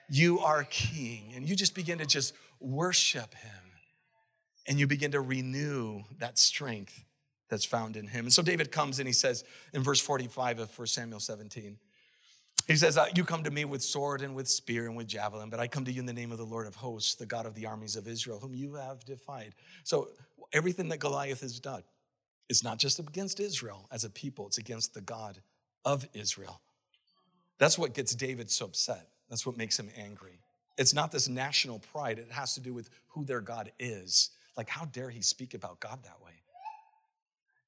[0.09, 1.33] You are king.
[1.35, 3.68] And you just begin to just worship him.
[4.69, 7.03] And you begin to renew that strength
[7.49, 8.25] that's found in him.
[8.25, 11.77] And so David comes and he says in verse 45 of 1 Samuel 17,
[12.67, 15.49] he says, uh, You come to me with sword and with spear and with javelin,
[15.49, 17.47] but I come to you in the name of the Lord of hosts, the God
[17.47, 19.55] of the armies of Israel, whom you have defied.
[19.83, 20.09] So
[20.53, 21.81] everything that Goliath has done
[22.47, 25.39] is not just against Israel as a people, it's against the God
[25.83, 26.61] of Israel.
[27.57, 29.07] That's what gets David so upset.
[29.29, 30.39] That's what makes him angry.
[30.77, 34.29] It's not this national pride, it has to do with who their God is.
[34.59, 36.33] Like, how dare he speak about God that way?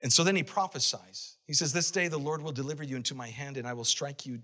[0.02, 1.38] And so then he prophesies.
[1.48, 3.86] He says, This day the Lord will deliver you into my hand, and I will
[3.86, 4.40] strike you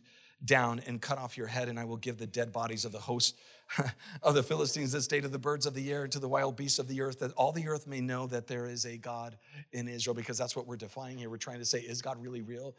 [0.45, 3.01] down and cut off your head, and I will give the dead bodies of the
[3.01, 3.37] host
[4.23, 6.55] of the Philistines this day to the birds of the air and to the wild
[6.55, 9.37] beasts of the earth, that all the earth may know that there is a God
[9.73, 11.29] in Israel, because that's what we're defying here.
[11.29, 12.77] We're trying to say, is God really real?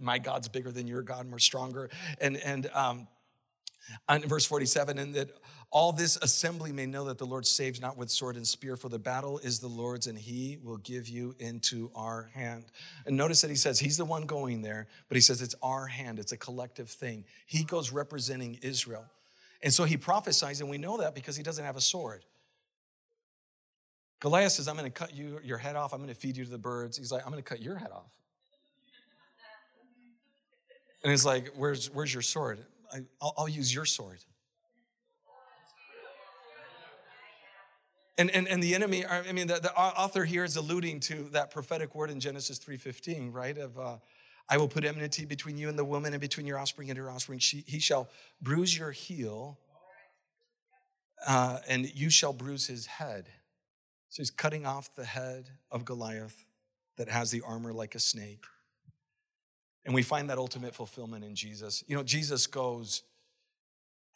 [0.00, 1.90] My God's bigger than your God, and we're stronger.
[2.22, 3.06] And and um,
[4.08, 5.30] and verse 47, and that
[5.72, 8.88] all this assembly may know that the Lord saves not with sword and spear, for
[8.88, 12.64] the battle is the Lord's, and he will give you into our hand.
[13.06, 15.86] And notice that he says he's the one going there, but he says it's our
[15.86, 17.24] hand, it's a collective thing.
[17.46, 19.04] He goes representing Israel.
[19.62, 22.24] And so he prophesies, and we know that because he doesn't have a sword.
[24.18, 26.44] Goliath says, I'm going to cut you, your head off, I'm going to feed you
[26.44, 26.96] to the birds.
[26.96, 28.12] He's like, I'm going to cut your head off.
[31.02, 32.58] And he's like, Where's, where's your sword?
[32.92, 33.02] I,
[33.38, 34.18] will use your sword.
[38.18, 41.50] And, and, and the enemy, I mean, the, the author here is alluding to that
[41.50, 43.56] prophetic word in Genesis 3.15, right?
[43.56, 43.96] Of, uh,
[44.46, 47.10] I will put enmity between you and the woman and between your offspring and her
[47.10, 47.38] offspring.
[47.38, 48.10] She, he shall
[48.42, 49.58] bruise your heel
[51.26, 53.28] uh, and you shall bruise his head.
[54.08, 56.44] So he's cutting off the head of Goliath
[56.96, 58.44] that has the armor like a snake.
[59.90, 61.82] And we find that ultimate fulfillment in Jesus.
[61.88, 63.02] You know, Jesus goes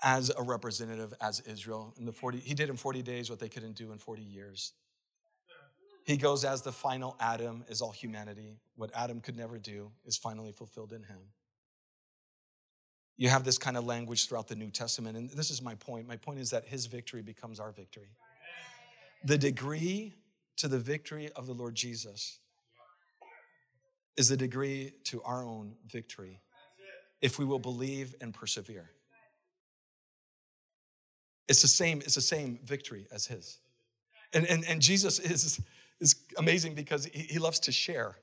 [0.01, 3.49] as a representative as Israel in the 40 he did in 40 days what they
[3.49, 4.73] couldn't do in 40 years.
[6.07, 8.61] He goes as the final Adam is all humanity.
[8.77, 11.19] What Adam could never do is finally fulfilled in him.
[13.17, 16.07] You have this kind of language throughout the New Testament and this is my point.
[16.07, 18.11] My point is that his victory becomes our victory.
[19.25, 20.15] The degree
[20.59, 22.39] to the victory of the Lord Jesus
[24.17, 26.41] is the degree to our own victory
[27.21, 28.91] if we will believe and persevere.
[31.49, 33.59] It's the same, it's the same victory as his.
[34.33, 35.61] And, and, and Jesus is,
[36.01, 38.17] is amazing because he, he loves to share.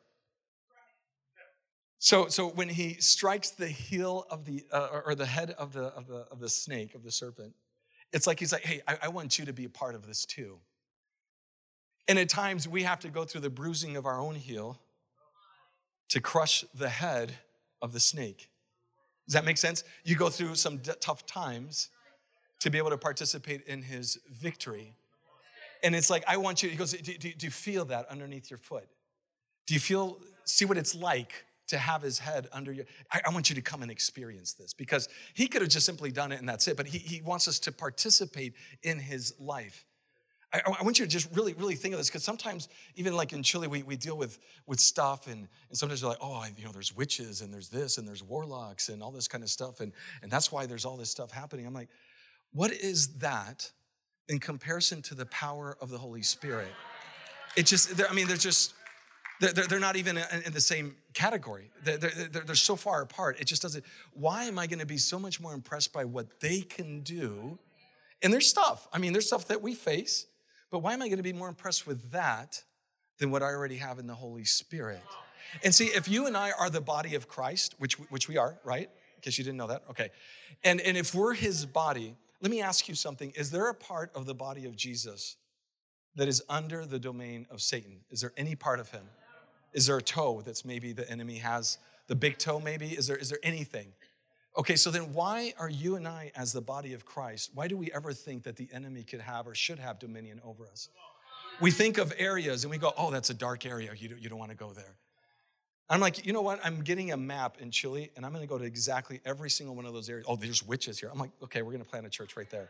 [2.00, 5.86] So, so when he strikes the heel of the, uh, or the head of the,
[5.86, 7.54] of, the, of the snake, of the serpent,
[8.12, 10.26] it's like he's like, hey, I, I want you to be a part of this
[10.26, 10.58] too.
[12.08, 14.80] And at times we have to go through the bruising of our own heel
[16.12, 17.32] to crush the head
[17.82, 18.50] of the snake.
[19.28, 19.86] Does that make sense?
[20.04, 21.90] You go through some d- tough times
[22.60, 24.94] to be able to participate in his victory.
[25.84, 28.52] And it's like, I want you, he goes, do, do, do, you feel that underneath
[28.52, 28.88] your foot?
[29.68, 32.84] Do you feel, see what it's like to have his head under you?
[33.14, 36.12] I, I want you to come and experience this because he could have just simply
[36.12, 39.86] done it and that's it, but he, he wants us to participate in his life.
[40.54, 43.32] I, I, want you to just really, really think of this because sometimes, even like
[43.32, 44.38] in Chile, we, we deal with,
[44.68, 47.98] with stuff, and, and sometimes you're like, oh, you know, there's witches and there's this
[47.98, 50.98] and there's warlocks and all this kind of stuff, and, and that's why there's all
[50.98, 51.66] this stuff happening.
[51.66, 51.90] I'm like,
[52.54, 53.72] what is that
[54.28, 56.72] in comparison to the power of the Holy Spirit?
[57.56, 58.74] It just, I mean, they're just,
[59.40, 61.72] they're, they're not even in the same category.
[61.84, 63.40] They're, they're, they're so far apart.
[63.40, 63.84] It just doesn't.
[64.14, 67.58] Why am I going to be so much more impressed by what they can do?
[68.22, 68.88] And there's stuff.
[68.94, 70.28] I mean, there's stuff that we face
[70.72, 72.64] but why am I going to be more impressed with that
[73.20, 75.04] than what I already have in the Holy Spirit?
[75.64, 78.58] And see, if you and I are the body of Christ, which, which we are,
[78.64, 78.90] right?
[79.16, 80.10] In case you didn't know that, okay.
[80.64, 83.32] And, and if we're his body, let me ask you something.
[83.36, 85.36] Is there a part of the body of Jesus
[86.16, 88.00] that is under the domain of Satan?
[88.10, 89.04] Is there any part of him?
[89.74, 91.78] Is there a toe that's maybe the enemy has?
[92.08, 92.88] The big toe, maybe?
[92.88, 93.94] Is there, is there anything?
[94.58, 97.78] Okay, so then why are you and I, as the body of Christ, why do
[97.78, 100.90] we ever think that the enemy could have or should have dominion over us?
[101.62, 103.92] We think of areas and we go, oh, that's a dark area.
[103.96, 104.96] You don't, you don't want to go there.
[105.90, 106.60] I'm like, you know what?
[106.66, 109.76] I'm getting a map in Chile and I'm going to go to exactly every single
[109.76, 110.26] one of those areas.
[110.28, 111.10] Oh, there's witches here.
[111.12, 112.70] I'm like, okay, we're going to plant a church right there.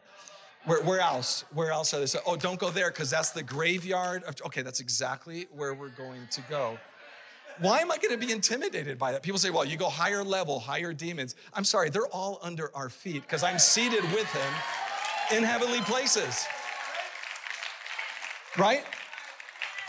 [0.65, 1.45] Where, where else?
[1.53, 2.19] Where else are they?
[2.27, 4.23] oh, don't go there because that's the graveyard.
[4.23, 6.77] Of, okay, that's exactly where we're going to go.
[7.59, 9.23] Why am I going to be intimidated by that?
[9.23, 11.35] People say, well, you go higher level, higher demons.
[11.53, 14.53] I'm sorry, they're all under our feet because I'm seated with him
[15.37, 16.45] in heavenly places.
[18.57, 18.83] Right?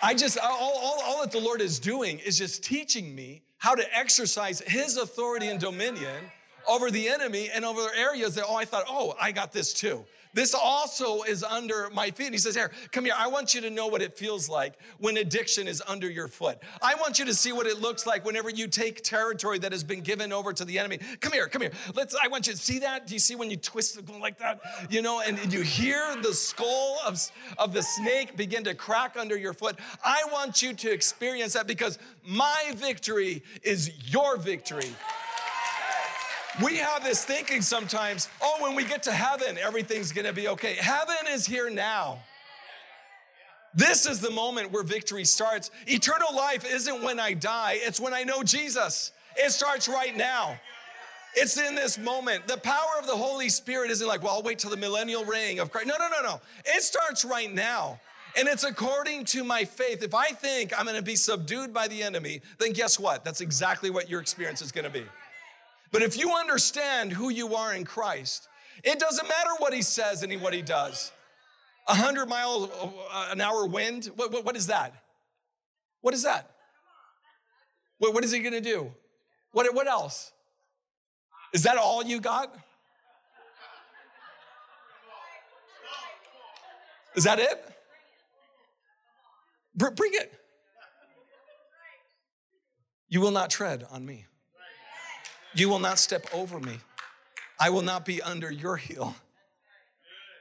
[0.03, 3.75] I just, all, all, all that the Lord is doing is just teaching me how
[3.75, 6.25] to exercise his authority and dominion
[6.68, 10.05] over the enemy and over areas that, oh, I thought, oh, I got this too.
[10.35, 12.27] This also is under my feet.
[12.27, 13.14] And he says, Here, come here.
[13.16, 16.59] I want you to know what it feels like when addiction is under your foot.
[16.81, 19.85] I want you to see what it looks like whenever you take territory that has
[19.85, 20.99] been given over to the enemy.
[21.21, 21.73] Come here, come here.
[21.95, 23.07] Let's, I want you to see that.
[23.07, 24.61] Do you see when you twist it like that?
[24.90, 27.21] You know, and you hear the skull of,
[27.59, 29.79] of the snake begin to crack under your foot.
[30.05, 34.90] I want you to experience that because my victory is your victory.
[36.61, 40.75] We have this thinking sometimes, oh, when we get to heaven, everything's gonna be okay.
[40.75, 42.19] Heaven is here now.
[43.75, 45.71] This is the moment where victory starts.
[45.87, 49.12] Eternal life isn't when I die, it's when I know Jesus.
[49.37, 50.61] It starts right now.
[51.35, 52.47] It's in this moment.
[52.47, 55.59] The power of the Holy Spirit isn't like, well, I'll wait till the millennial reign
[55.59, 55.87] of Christ.
[55.87, 56.41] No, no, no, no.
[56.67, 57.99] It starts right now.
[58.37, 60.03] And it's according to my faith.
[60.03, 63.25] If I think I'm gonna be subdued by the enemy, then guess what?
[63.25, 65.05] That's exactly what your experience is gonna be.
[65.93, 68.49] But if you understand who you are in Christ,
[68.83, 71.13] it doesn't matter what he says and what he does.
[71.87, 72.71] A hundred mile
[73.13, 74.95] uh, an hour wind, what, what, what is that?
[76.01, 76.51] What is that?
[77.99, 78.93] What, what is he gonna do?
[79.53, 80.33] What, what else?
[81.53, 82.57] Is that all you got?
[87.15, 87.63] Is that it?
[89.77, 90.33] Bring it.
[93.09, 94.25] You will not tread on me.
[95.55, 96.79] You will not step over me.
[97.61, 99.15] I will not be under your heel.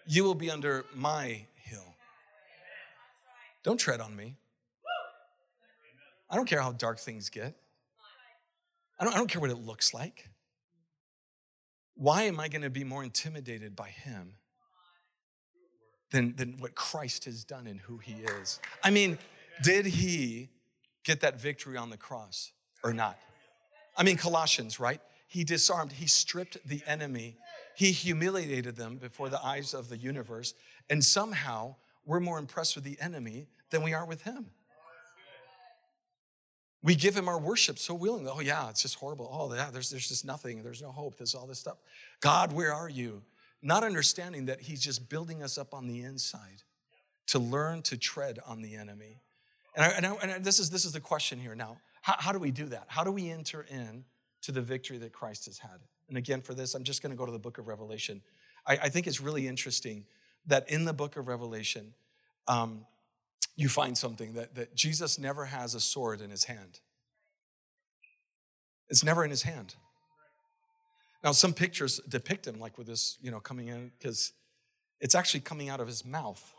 [0.07, 1.95] You will be under my heel.
[3.63, 4.35] Don't tread on me.
[6.29, 7.55] I don't care how dark things get.
[8.99, 10.29] I don't, I don't care what it looks like.
[11.95, 14.35] Why am I going to be more intimidated by him
[16.11, 18.59] than, than what Christ has done and who he is?
[18.83, 19.17] I mean,
[19.61, 20.49] did he
[21.03, 23.19] get that victory on the cross or not?
[23.97, 25.01] I mean, Colossians, right?
[25.27, 27.37] He disarmed, he stripped the enemy,
[27.75, 30.53] he humiliated them before the eyes of the universe,
[30.89, 31.75] and somehow
[32.05, 34.47] we're more impressed with the enemy than we are with him.
[36.83, 38.31] We give him our worship so willingly.
[38.33, 39.29] Oh, yeah, it's just horrible.
[39.31, 40.63] Oh, yeah, there's, there's just nothing.
[40.63, 41.15] There's no hope.
[41.15, 41.77] There's all this stuff.
[42.21, 43.21] God, where are you?
[43.61, 46.63] Not understanding that he's just building us up on the inside
[47.27, 49.21] to learn to tread on the enemy.
[49.75, 51.77] And, I, and, I, and this, is, this is the question here now.
[52.01, 52.85] How, how do we do that?
[52.87, 54.03] How do we enter in
[54.41, 55.79] to the victory that Christ has had?
[56.09, 58.21] And again, for this, I'm just going to go to the book of Revelation.
[58.65, 60.05] I, I, think it's really interesting
[60.47, 61.93] that in the book of Revelation,
[62.47, 62.85] um,
[63.55, 66.79] you find something that, that Jesus never has a sword in his hand.
[68.89, 69.75] It's never in his hand.
[71.23, 74.33] Now, some pictures depict him like with this, you know, coming in, because
[74.99, 76.51] it's actually coming out of his mouth.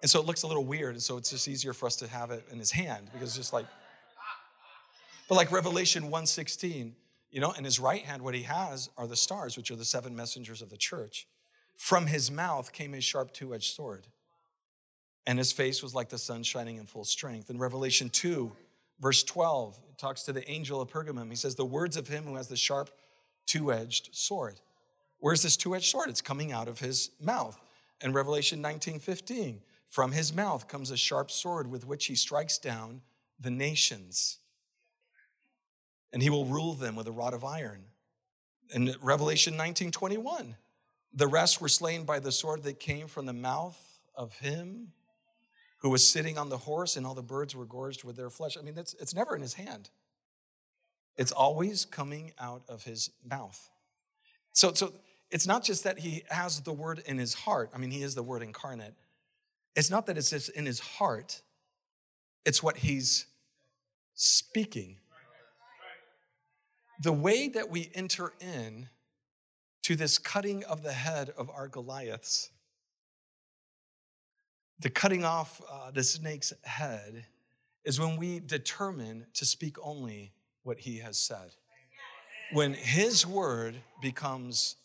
[0.00, 0.94] And so it looks a little weird.
[0.94, 3.36] And so it's just easier for us to have it in his hand because it's
[3.36, 3.66] just like,
[5.28, 6.94] but like Revelation 1:16,
[7.30, 9.84] you know, in his right hand, what he has are the stars, which are the
[9.84, 11.26] seven messengers of the church.
[11.76, 14.06] From his mouth came a sharp two-edged sword.
[15.26, 17.50] And his face was like the sun shining in full strength.
[17.50, 18.52] In Revelation 2,
[19.00, 21.30] verse 12, it talks to the angel of Pergamum.
[21.30, 22.90] He says, The words of him who has the sharp
[23.46, 24.60] two-edged sword.
[25.18, 26.10] Where's this two-edged sword?
[26.10, 27.60] It's coming out of his mouth.
[28.00, 32.58] In Revelation 19, 15, from his mouth comes a sharp sword with which he strikes
[32.58, 33.00] down
[33.40, 34.38] the nations
[36.14, 37.80] and he will rule them with a rod of iron.
[38.72, 40.56] In Revelation 19 21,
[41.12, 43.76] the rest were slain by the sword that came from the mouth
[44.14, 44.92] of him
[45.78, 48.56] who was sitting on the horse, and all the birds were gorged with their flesh.
[48.56, 49.90] I mean, it's, it's never in his hand,
[51.18, 53.68] it's always coming out of his mouth.
[54.52, 54.92] So, so
[55.32, 57.70] it's not just that he has the word in his heart.
[57.74, 58.94] I mean, he is the word incarnate.
[59.74, 61.42] It's not that it's just in his heart,
[62.44, 63.26] it's what he's
[64.14, 64.98] speaking
[67.00, 68.88] the way that we enter in
[69.82, 72.50] to this cutting of the head of our Goliaths,
[74.78, 77.26] the cutting off uh, the snake's head,
[77.84, 80.32] is when we determine to speak only
[80.62, 81.50] what he has said.
[82.52, 84.76] When his word becomes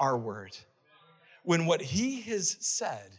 [0.00, 0.56] our word.
[1.44, 3.10] When what he has said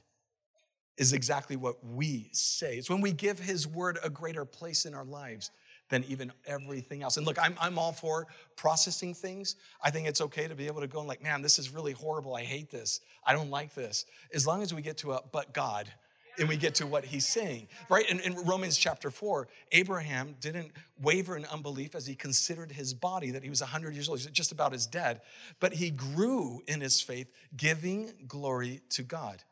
[0.97, 2.77] is exactly what we say.
[2.77, 5.51] It's when we give his word a greater place in our lives
[5.89, 7.17] than even everything else.
[7.17, 9.55] And look, I'm, I'm all for processing things.
[9.83, 11.91] I think it's okay to be able to go and like, man, this is really
[11.91, 12.35] horrible.
[12.35, 13.01] I hate this.
[13.25, 14.05] I don't like this.
[14.33, 15.91] As long as we get to a but God
[16.39, 18.09] and we get to what he's saying, right?
[18.09, 23.31] In, in Romans chapter 4, Abraham didn't waver in unbelief as he considered his body,
[23.31, 25.21] that he was 100 years old, he's just about as dead,
[25.59, 29.43] but he grew in his faith, giving glory to God.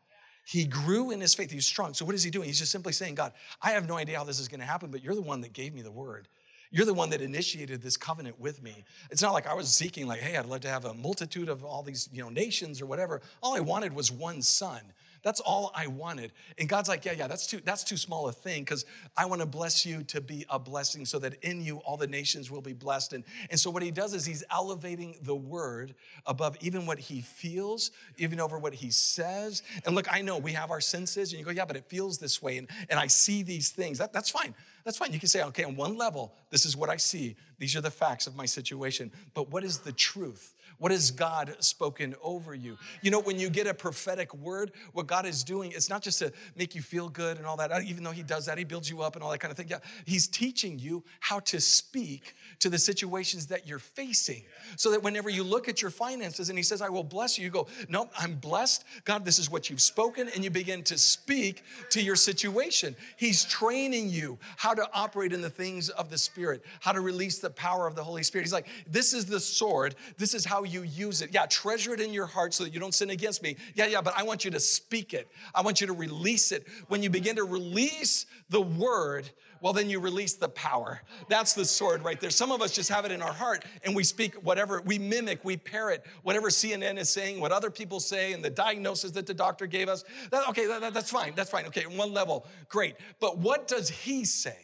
[0.44, 1.50] He grew in his faith.
[1.50, 1.94] He was strong.
[1.94, 2.48] So, what is he doing?
[2.48, 4.90] He's just simply saying, God, I have no idea how this is going to happen,
[4.90, 6.28] but you're the one that gave me the word.
[6.72, 8.86] You're the one that initiated this covenant with me.
[9.12, 11.66] It's not like I was seeking, like, hey, I'd love to have a multitude of
[11.66, 13.22] all these, you know, nations or whatever.
[13.44, 14.82] All I wanted was one son.
[15.24, 16.32] That's all I wanted.
[16.58, 19.42] And God's like, yeah, yeah, that's too, that's too small a thing because I want
[19.42, 22.62] to bless you to be a blessing so that in you all the nations will
[22.62, 23.14] be blessed.
[23.14, 25.94] And, and so what he does is he's elevating the word
[26.26, 29.62] above even what he feels, even over what he says.
[29.86, 32.18] And look, I know we have our senses and you go, yeah, but it feels
[32.18, 32.58] this way.
[32.58, 34.00] And, and I see these things.
[34.00, 34.56] That, that's fine.
[34.84, 35.14] That's fine.
[35.14, 37.36] You can say, okay, on one level, this is what I see.
[37.60, 39.12] These are the facts of my situation.
[39.36, 40.56] But what is the truth?
[40.82, 42.76] What has God spoken over you?
[43.04, 46.18] You know, when you get a prophetic word, what God is doing, it's not just
[46.18, 48.64] to make you feel good and all that, uh, even though He does that, He
[48.64, 49.68] builds you up and all that kind of thing.
[49.70, 54.42] Yeah, He's teaching you how to speak to the situations that you're facing.
[54.76, 57.46] So that whenever you look at your finances and He says, I will bless you,
[57.46, 58.84] you go, No, I'm blessed.
[59.06, 60.30] God, this is what you've spoken.
[60.34, 62.96] And you begin to speak to your situation.
[63.18, 67.38] He's training you how to operate in the things of the Spirit, how to release
[67.38, 68.46] the power of the Holy Spirit.
[68.46, 69.94] He's like, This is the sword.
[70.18, 71.32] This is how you use it.
[71.34, 73.58] Yeah, treasure it in your heart so that you don't sin against me.
[73.76, 75.30] Yeah, yeah, but I want you to speak it.
[75.54, 76.66] I want you to release it.
[76.88, 79.30] When you begin to release the word,
[79.62, 81.02] well, then you release the power.
[81.30, 82.32] That's the sword right there.
[82.32, 85.46] Some of us just have it in our heart and we speak whatever, we mimic,
[85.46, 89.34] we parrot whatever CNN is saying, what other people say, and the diagnosis that the
[89.34, 90.04] doctor gave us.
[90.32, 91.34] That, okay, that, that's fine.
[91.36, 91.66] That's fine.
[91.68, 92.96] Okay, one level, great.
[93.20, 94.58] But what does he say?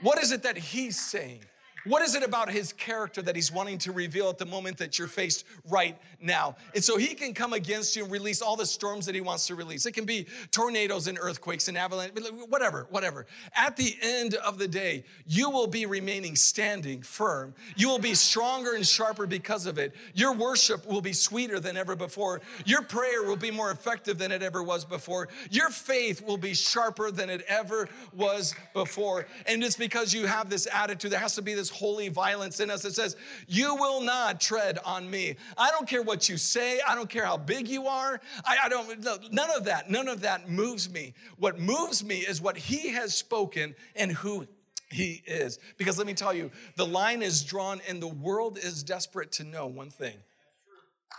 [0.00, 1.40] What is it that he's saying?
[1.84, 4.98] What is it about his character that he's wanting to reveal at the moment that
[4.98, 6.56] you're faced right now?
[6.74, 9.46] And so he can come against you and release all the storms that he wants
[9.46, 9.86] to release.
[9.86, 12.12] It can be tornadoes and earthquakes and avalanche,
[12.48, 13.26] whatever, whatever.
[13.54, 17.54] At the end of the day, you will be remaining standing firm.
[17.76, 19.94] You will be stronger and sharper because of it.
[20.14, 22.40] Your worship will be sweeter than ever before.
[22.64, 25.28] Your prayer will be more effective than it ever was before.
[25.50, 29.26] Your faith will be sharper than it ever was before.
[29.46, 31.12] And it's because you have this attitude.
[31.12, 33.16] There has to be this holy violence in us that says,
[33.46, 35.36] You will not tread on me.
[35.56, 36.80] I don't care what you say.
[36.86, 38.20] I don't care how big you are.
[38.44, 41.14] I, I don't, none of that, none of that moves me.
[41.36, 44.46] What moves me is what he has spoken and who
[44.90, 45.58] he is.
[45.76, 49.44] Because let me tell you, the line is drawn and the world is desperate to
[49.44, 50.16] know one thing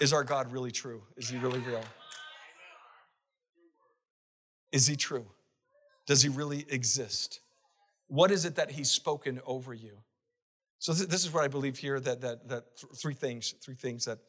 [0.02, 1.04] Is our God really true?
[1.18, 1.84] Is he really real?
[4.72, 5.26] Is he true?
[6.08, 7.40] Does he really exist?
[8.08, 9.98] What is it that he's spoken over you?
[10.80, 13.76] So th- this is what I believe here that, that, that th- three things, three
[13.76, 14.20] things that,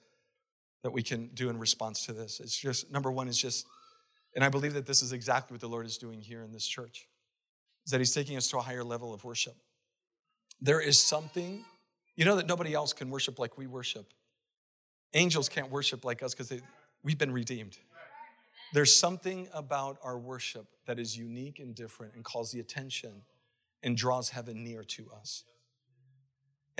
[0.82, 2.40] that we can do in response to this.
[2.40, 3.66] It's just, number one is just,
[4.34, 6.66] and I believe that this is exactly what the Lord is doing here in this
[6.66, 7.06] church,
[7.86, 9.54] is that he's taking us to a higher level of worship.
[10.60, 11.64] There is something,
[12.16, 14.12] you know that nobody else can worship like we worship.
[15.14, 16.52] Angels can't worship like us because
[17.02, 17.78] we've been redeemed.
[18.72, 23.22] There's something about our worship that is unique and different and calls the attention
[23.82, 25.44] and draws heaven near to us.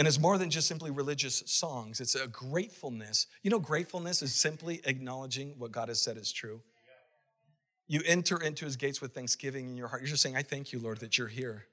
[0.01, 3.27] And it's more than just simply religious songs, it's a gratefulness.
[3.43, 6.63] You know, gratefulness is simply acknowledging what God has said is true.
[7.87, 10.01] You enter into his gates with thanksgiving in your heart.
[10.01, 11.67] You're just saying, I thank you, Lord, that you're here.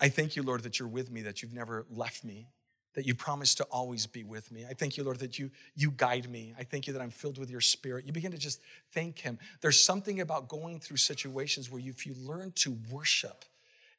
[0.00, 2.48] I thank you, Lord, that you're with me, that you've never left me,
[2.94, 4.66] that you promise to always be with me.
[4.68, 6.52] I thank you, Lord, that you, you guide me.
[6.58, 8.06] I thank you that I'm filled with your spirit.
[8.06, 8.60] You begin to just
[8.92, 9.38] thank him.
[9.60, 13.44] There's something about going through situations where if you learn to worship,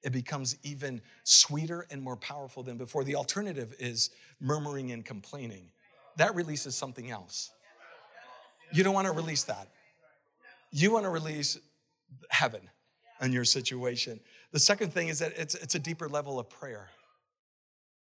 [0.03, 3.03] it becomes even sweeter and more powerful than before.
[3.03, 5.71] The alternative is murmuring and complaining.
[6.17, 7.51] That releases something else.
[8.71, 9.67] You don't want to release that.
[10.71, 11.57] You want to release
[12.29, 12.61] heaven
[13.21, 14.19] in your situation.
[14.51, 16.89] The second thing is that it's, it's a deeper level of prayer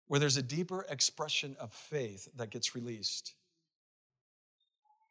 [0.07, 3.35] where there's a deeper expression of faith that gets released.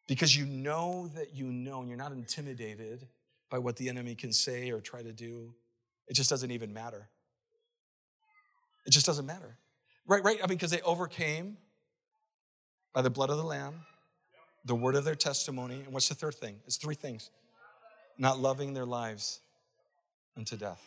[0.08, 3.08] Because you know that you know, and you're not intimidated
[3.50, 5.54] by what the enemy can say or try to do.
[6.08, 7.08] It just doesn't even matter.
[8.86, 9.58] It just doesn't matter.
[10.08, 10.38] Right, right?
[10.41, 11.58] I mean, because they overcame
[12.93, 13.82] by the blood of the Lamb,
[14.64, 15.82] the word of their testimony.
[15.84, 16.55] And what's the third thing?
[16.66, 17.30] It's three things
[18.18, 19.41] not loving their lives
[20.36, 20.82] unto death.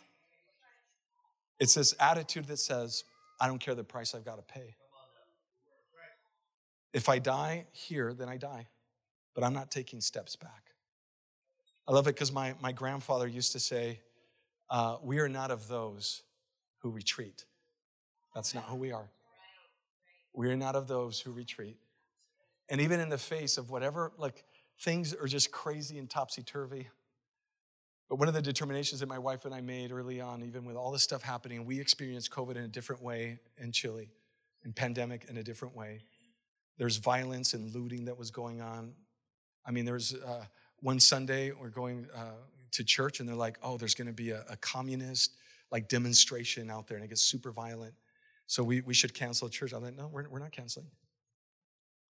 [1.59, 3.03] It's this attitude that says,
[3.39, 4.75] I don't care the price I've got to pay.
[6.93, 8.67] If I die here, then I die.
[9.33, 10.73] But I'm not taking steps back.
[11.87, 13.99] I love it because my, my grandfather used to say,
[14.71, 16.23] uh, We are not of those
[16.79, 17.45] who retreat.
[18.33, 19.09] That's not who we are.
[20.33, 21.77] We are not of those who retreat.
[22.69, 24.45] And even in the face of whatever, like
[24.79, 26.87] things are just crazy and topsy turvy.
[28.09, 30.75] But one of the determinations that my wife and I made early on, even with
[30.75, 34.09] all this stuff happening, we experienced COVID in a different way in Chile,
[34.63, 36.01] and pandemic in a different way.
[36.77, 38.93] There's violence and looting that was going on.
[39.65, 40.45] I mean, there's uh,
[40.79, 42.31] one Sunday we're going uh,
[42.71, 45.35] to church, and they're like, "Oh, there's going to be a, a communist
[45.71, 47.93] like demonstration out there, and it gets super violent."
[48.47, 49.71] So we, we should cancel church.
[49.71, 50.87] I'm like, no, we're, we're not canceling.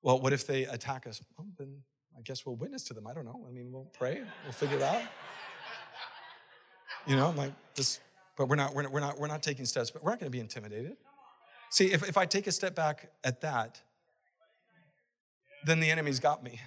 [0.02, 1.22] Well, what if they attack us?
[1.38, 1.84] Well, then
[2.18, 3.06] I guess we'll witness to them.
[3.06, 3.46] I don't know.
[3.48, 4.24] I mean, we'll pray.
[4.44, 5.04] We'll figure it out.
[7.06, 8.00] You know, I'm like, this,
[8.38, 10.32] but we're not, we're not, we're not, we're not taking steps, but we're not going
[10.32, 10.98] to be intimidated.
[11.70, 13.80] See, if, if I take a step back at that,
[15.66, 16.60] then the enemy's got me.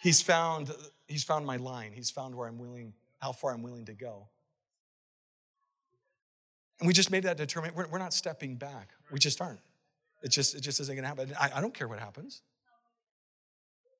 [0.00, 0.74] He's found,
[1.08, 1.92] he's found my line.
[1.92, 4.28] He's found where I'm willing, how far I'm willing to go.
[6.80, 7.76] And we just made that determination.
[7.76, 8.90] We're, we're not stepping back.
[9.12, 9.60] We just aren't.
[10.22, 11.34] It just, it just isn't going to happen.
[11.38, 12.42] I, I don't care what happens.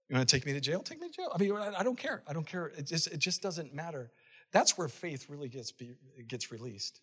[0.08, 0.80] You want to take me to jail?
[0.80, 1.30] Take me to jail.
[1.32, 2.22] I mean, I don't care.
[2.26, 2.72] I don't care.
[2.76, 4.10] It just, it just doesn't matter.
[4.52, 5.94] That's where faith really gets, be,
[6.26, 7.00] gets released.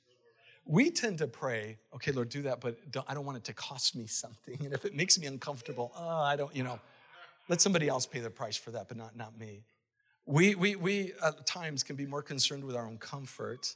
[0.66, 3.54] We tend to pray, okay, Lord, do that, but don't, I don't want it to
[3.54, 4.58] cost me something.
[4.66, 6.80] And if it makes me uncomfortable, oh, I don't, you know,
[7.50, 9.64] let somebody else pay the price for that, but not, not me.
[10.26, 13.76] We, we, we at times can be more concerned with our own comfort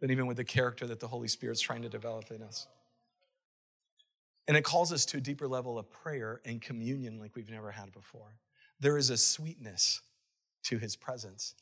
[0.00, 2.66] than even with the character that the Holy Spirit's trying to develop in us.
[4.48, 7.70] And it calls us to a deeper level of prayer and communion like we've never
[7.70, 8.36] had before.
[8.80, 10.00] There is a sweetness
[10.64, 11.54] to his presence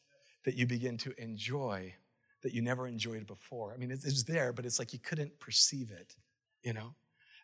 [0.44, 1.94] that you begin to enjoy
[2.42, 3.72] that you never enjoyed before.
[3.74, 6.14] I mean, it's, there, but it's like you couldn't perceive it,
[6.62, 6.94] you know?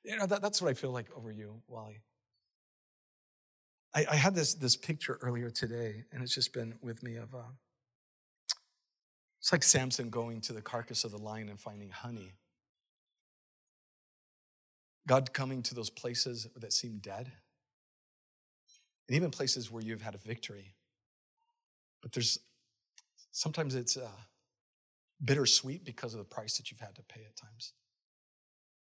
[0.04, 2.00] You know, that, that's what I feel like over you, Wally.
[3.94, 7.34] I, I, had this, this picture earlier today, and it's just been with me of,
[7.34, 7.52] uh,
[9.40, 12.34] it's like Samson going to the carcass of the lion and finding honey.
[15.06, 17.30] God coming to those places that seem dead,
[19.08, 20.74] and even places where you've had a victory.
[22.02, 22.38] But there's
[23.30, 24.08] sometimes it's uh,
[25.22, 27.74] bittersweet because of the price that you've had to pay at times.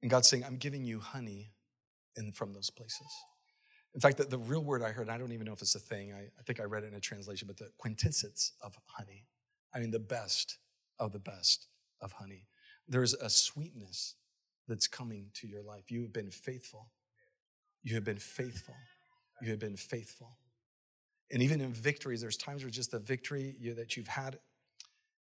[0.02, 1.52] And God's saying, I'm giving you honey
[2.16, 3.08] in, from those places.
[3.96, 5.80] In fact, the, the real word I heard, I don't even know if it's a
[5.80, 9.24] thing, I, I think I read it in a translation, but the quintessence of honey.
[9.74, 10.58] I mean, the best
[10.98, 11.68] of the best
[12.02, 12.46] of honey.
[12.86, 14.14] There's a sweetness
[14.68, 15.90] that's coming to your life.
[15.90, 16.90] You have been faithful.
[17.82, 18.74] You have been faithful.
[19.40, 20.36] You have been faithful.
[21.32, 24.38] And even in victories, there's times where just the victory you, that you've had,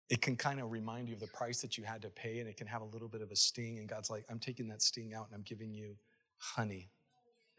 [0.09, 2.49] it can kind of remind you of the price that you had to pay, and
[2.49, 3.79] it can have a little bit of a sting.
[3.79, 5.97] And God's like, I'm taking that sting out and I'm giving you
[6.39, 6.89] honey.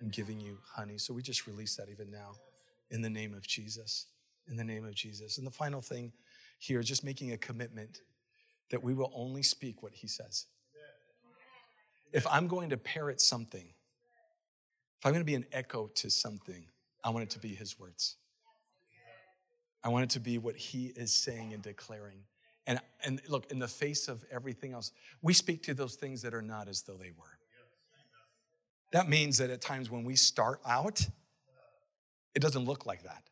[0.01, 0.97] I'm giving you honey.
[0.97, 2.31] So we just release that even now
[2.91, 4.07] in the name of Jesus.
[4.47, 5.37] In the name of Jesus.
[5.37, 6.11] And the final thing
[6.59, 8.01] here, just making a commitment
[8.69, 10.45] that we will only speak what he says.
[12.11, 13.65] If I'm going to parrot something,
[14.99, 16.65] if I'm going to be an echo to something,
[17.03, 18.17] I want it to be his words.
[19.83, 22.19] I want it to be what he is saying and declaring.
[22.65, 24.91] And, and look, in the face of everything else,
[25.21, 27.37] we speak to those things that are not as though they were.
[28.93, 31.05] That means that at times when we start out,
[32.35, 33.23] it doesn't look like that.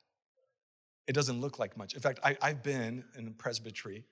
[1.08, 1.94] It doesn't look like much.
[1.94, 4.06] In fact, I, have been in presbytery.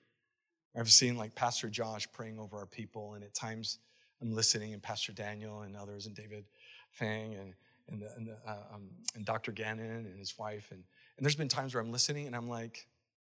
[0.76, 3.78] I've seen like Pastor Josh praying over our people, and at times
[4.22, 6.44] I'm listening, and Pastor Daniel and others, and David
[6.92, 7.54] Fang, and,
[7.88, 9.50] and, the, and, the, uh, um, and Dr.
[9.50, 10.68] Gannon and his wife.
[10.70, 10.84] And,
[11.16, 12.86] and there's been times where I'm listening, and I'm like,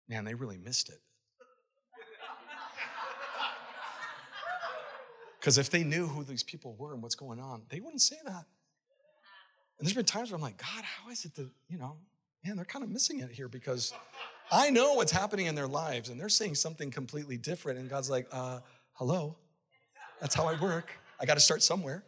[0.09, 1.01] man, they really missed it.
[5.43, 8.15] Because if they knew who these people were and what's going on, they wouldn't say
[8.25, 8.45] that.
[9.77, 11.97] And there's been times where I'm like, God, how is it that, you know,
[12.45, 13.93] man, they're kind of missing it here because
[14.53, 17.81] I know what's happening in their lives and they're saying something completely different.
[17.81, 18.61] And God's like, uh,
[18.93, 19.35] hello,
[20.21, 20.93] that's how I work.
[21.19, 22.05] I got to start somewhere.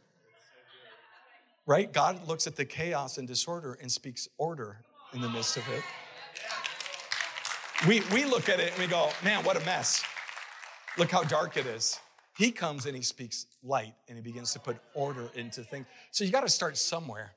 [1.67, 1.93] Right?
[1.93, 4.77] God looks at the chaos and disorder and speaks order
[5.13, 5.83] in the midst of it.
[7.89, 10.05] We, we look at it and we go, man, what a mess.
[10.99, 11.99] Look how dark it is.
[12.37, 15.87] He comes and he speaks light and he begins to put order into things.
[16.11, 17.33] So you got to start somewhere.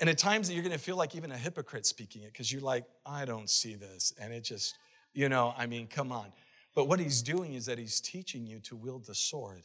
[0.00, 2.62] And at times you're going to feel like even a hypocrite speaking it because you're
[2.62, 4.14] like, I don't see this.
[4.20, 4.76] And it just,
[5.12, 6.32] you know, I mean, come on.
[6.74, 9.64] But what he's doing is that he's teaching you to wield the sword.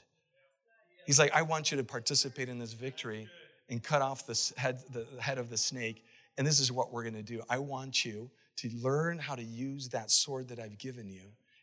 [1.06, 3.30] He's like, I want you to participate in this victory
[3.70, 6.04] and cut off the head, the head of the snake.
[6.38, 7.42] And this is what we're going to do.
[7.50, 11.22] I want you to learn how to use that sword that I've given you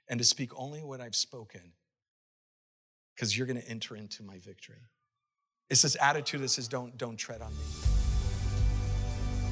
[0.09, 1.73] and to speak only what I've spoken
[3.15, 4.89] because you're going to enter into my victory.
[5.71, 7.65] It's this attitude that says, don't, don't tread on me.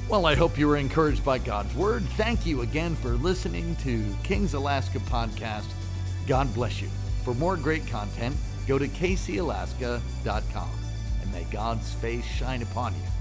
[0.09, 2.03] Well, I hope you were encouraged by God's word.
[2.17, 5.71] Thank you again for listening to King's Alaska podcast.
[6.27, 6.89] God bless you.
[7.23, 8.35] For more great content,
[8.67, 10.69] go to kcalaska.com
[11.21, 13.20] and may God's face shine upon you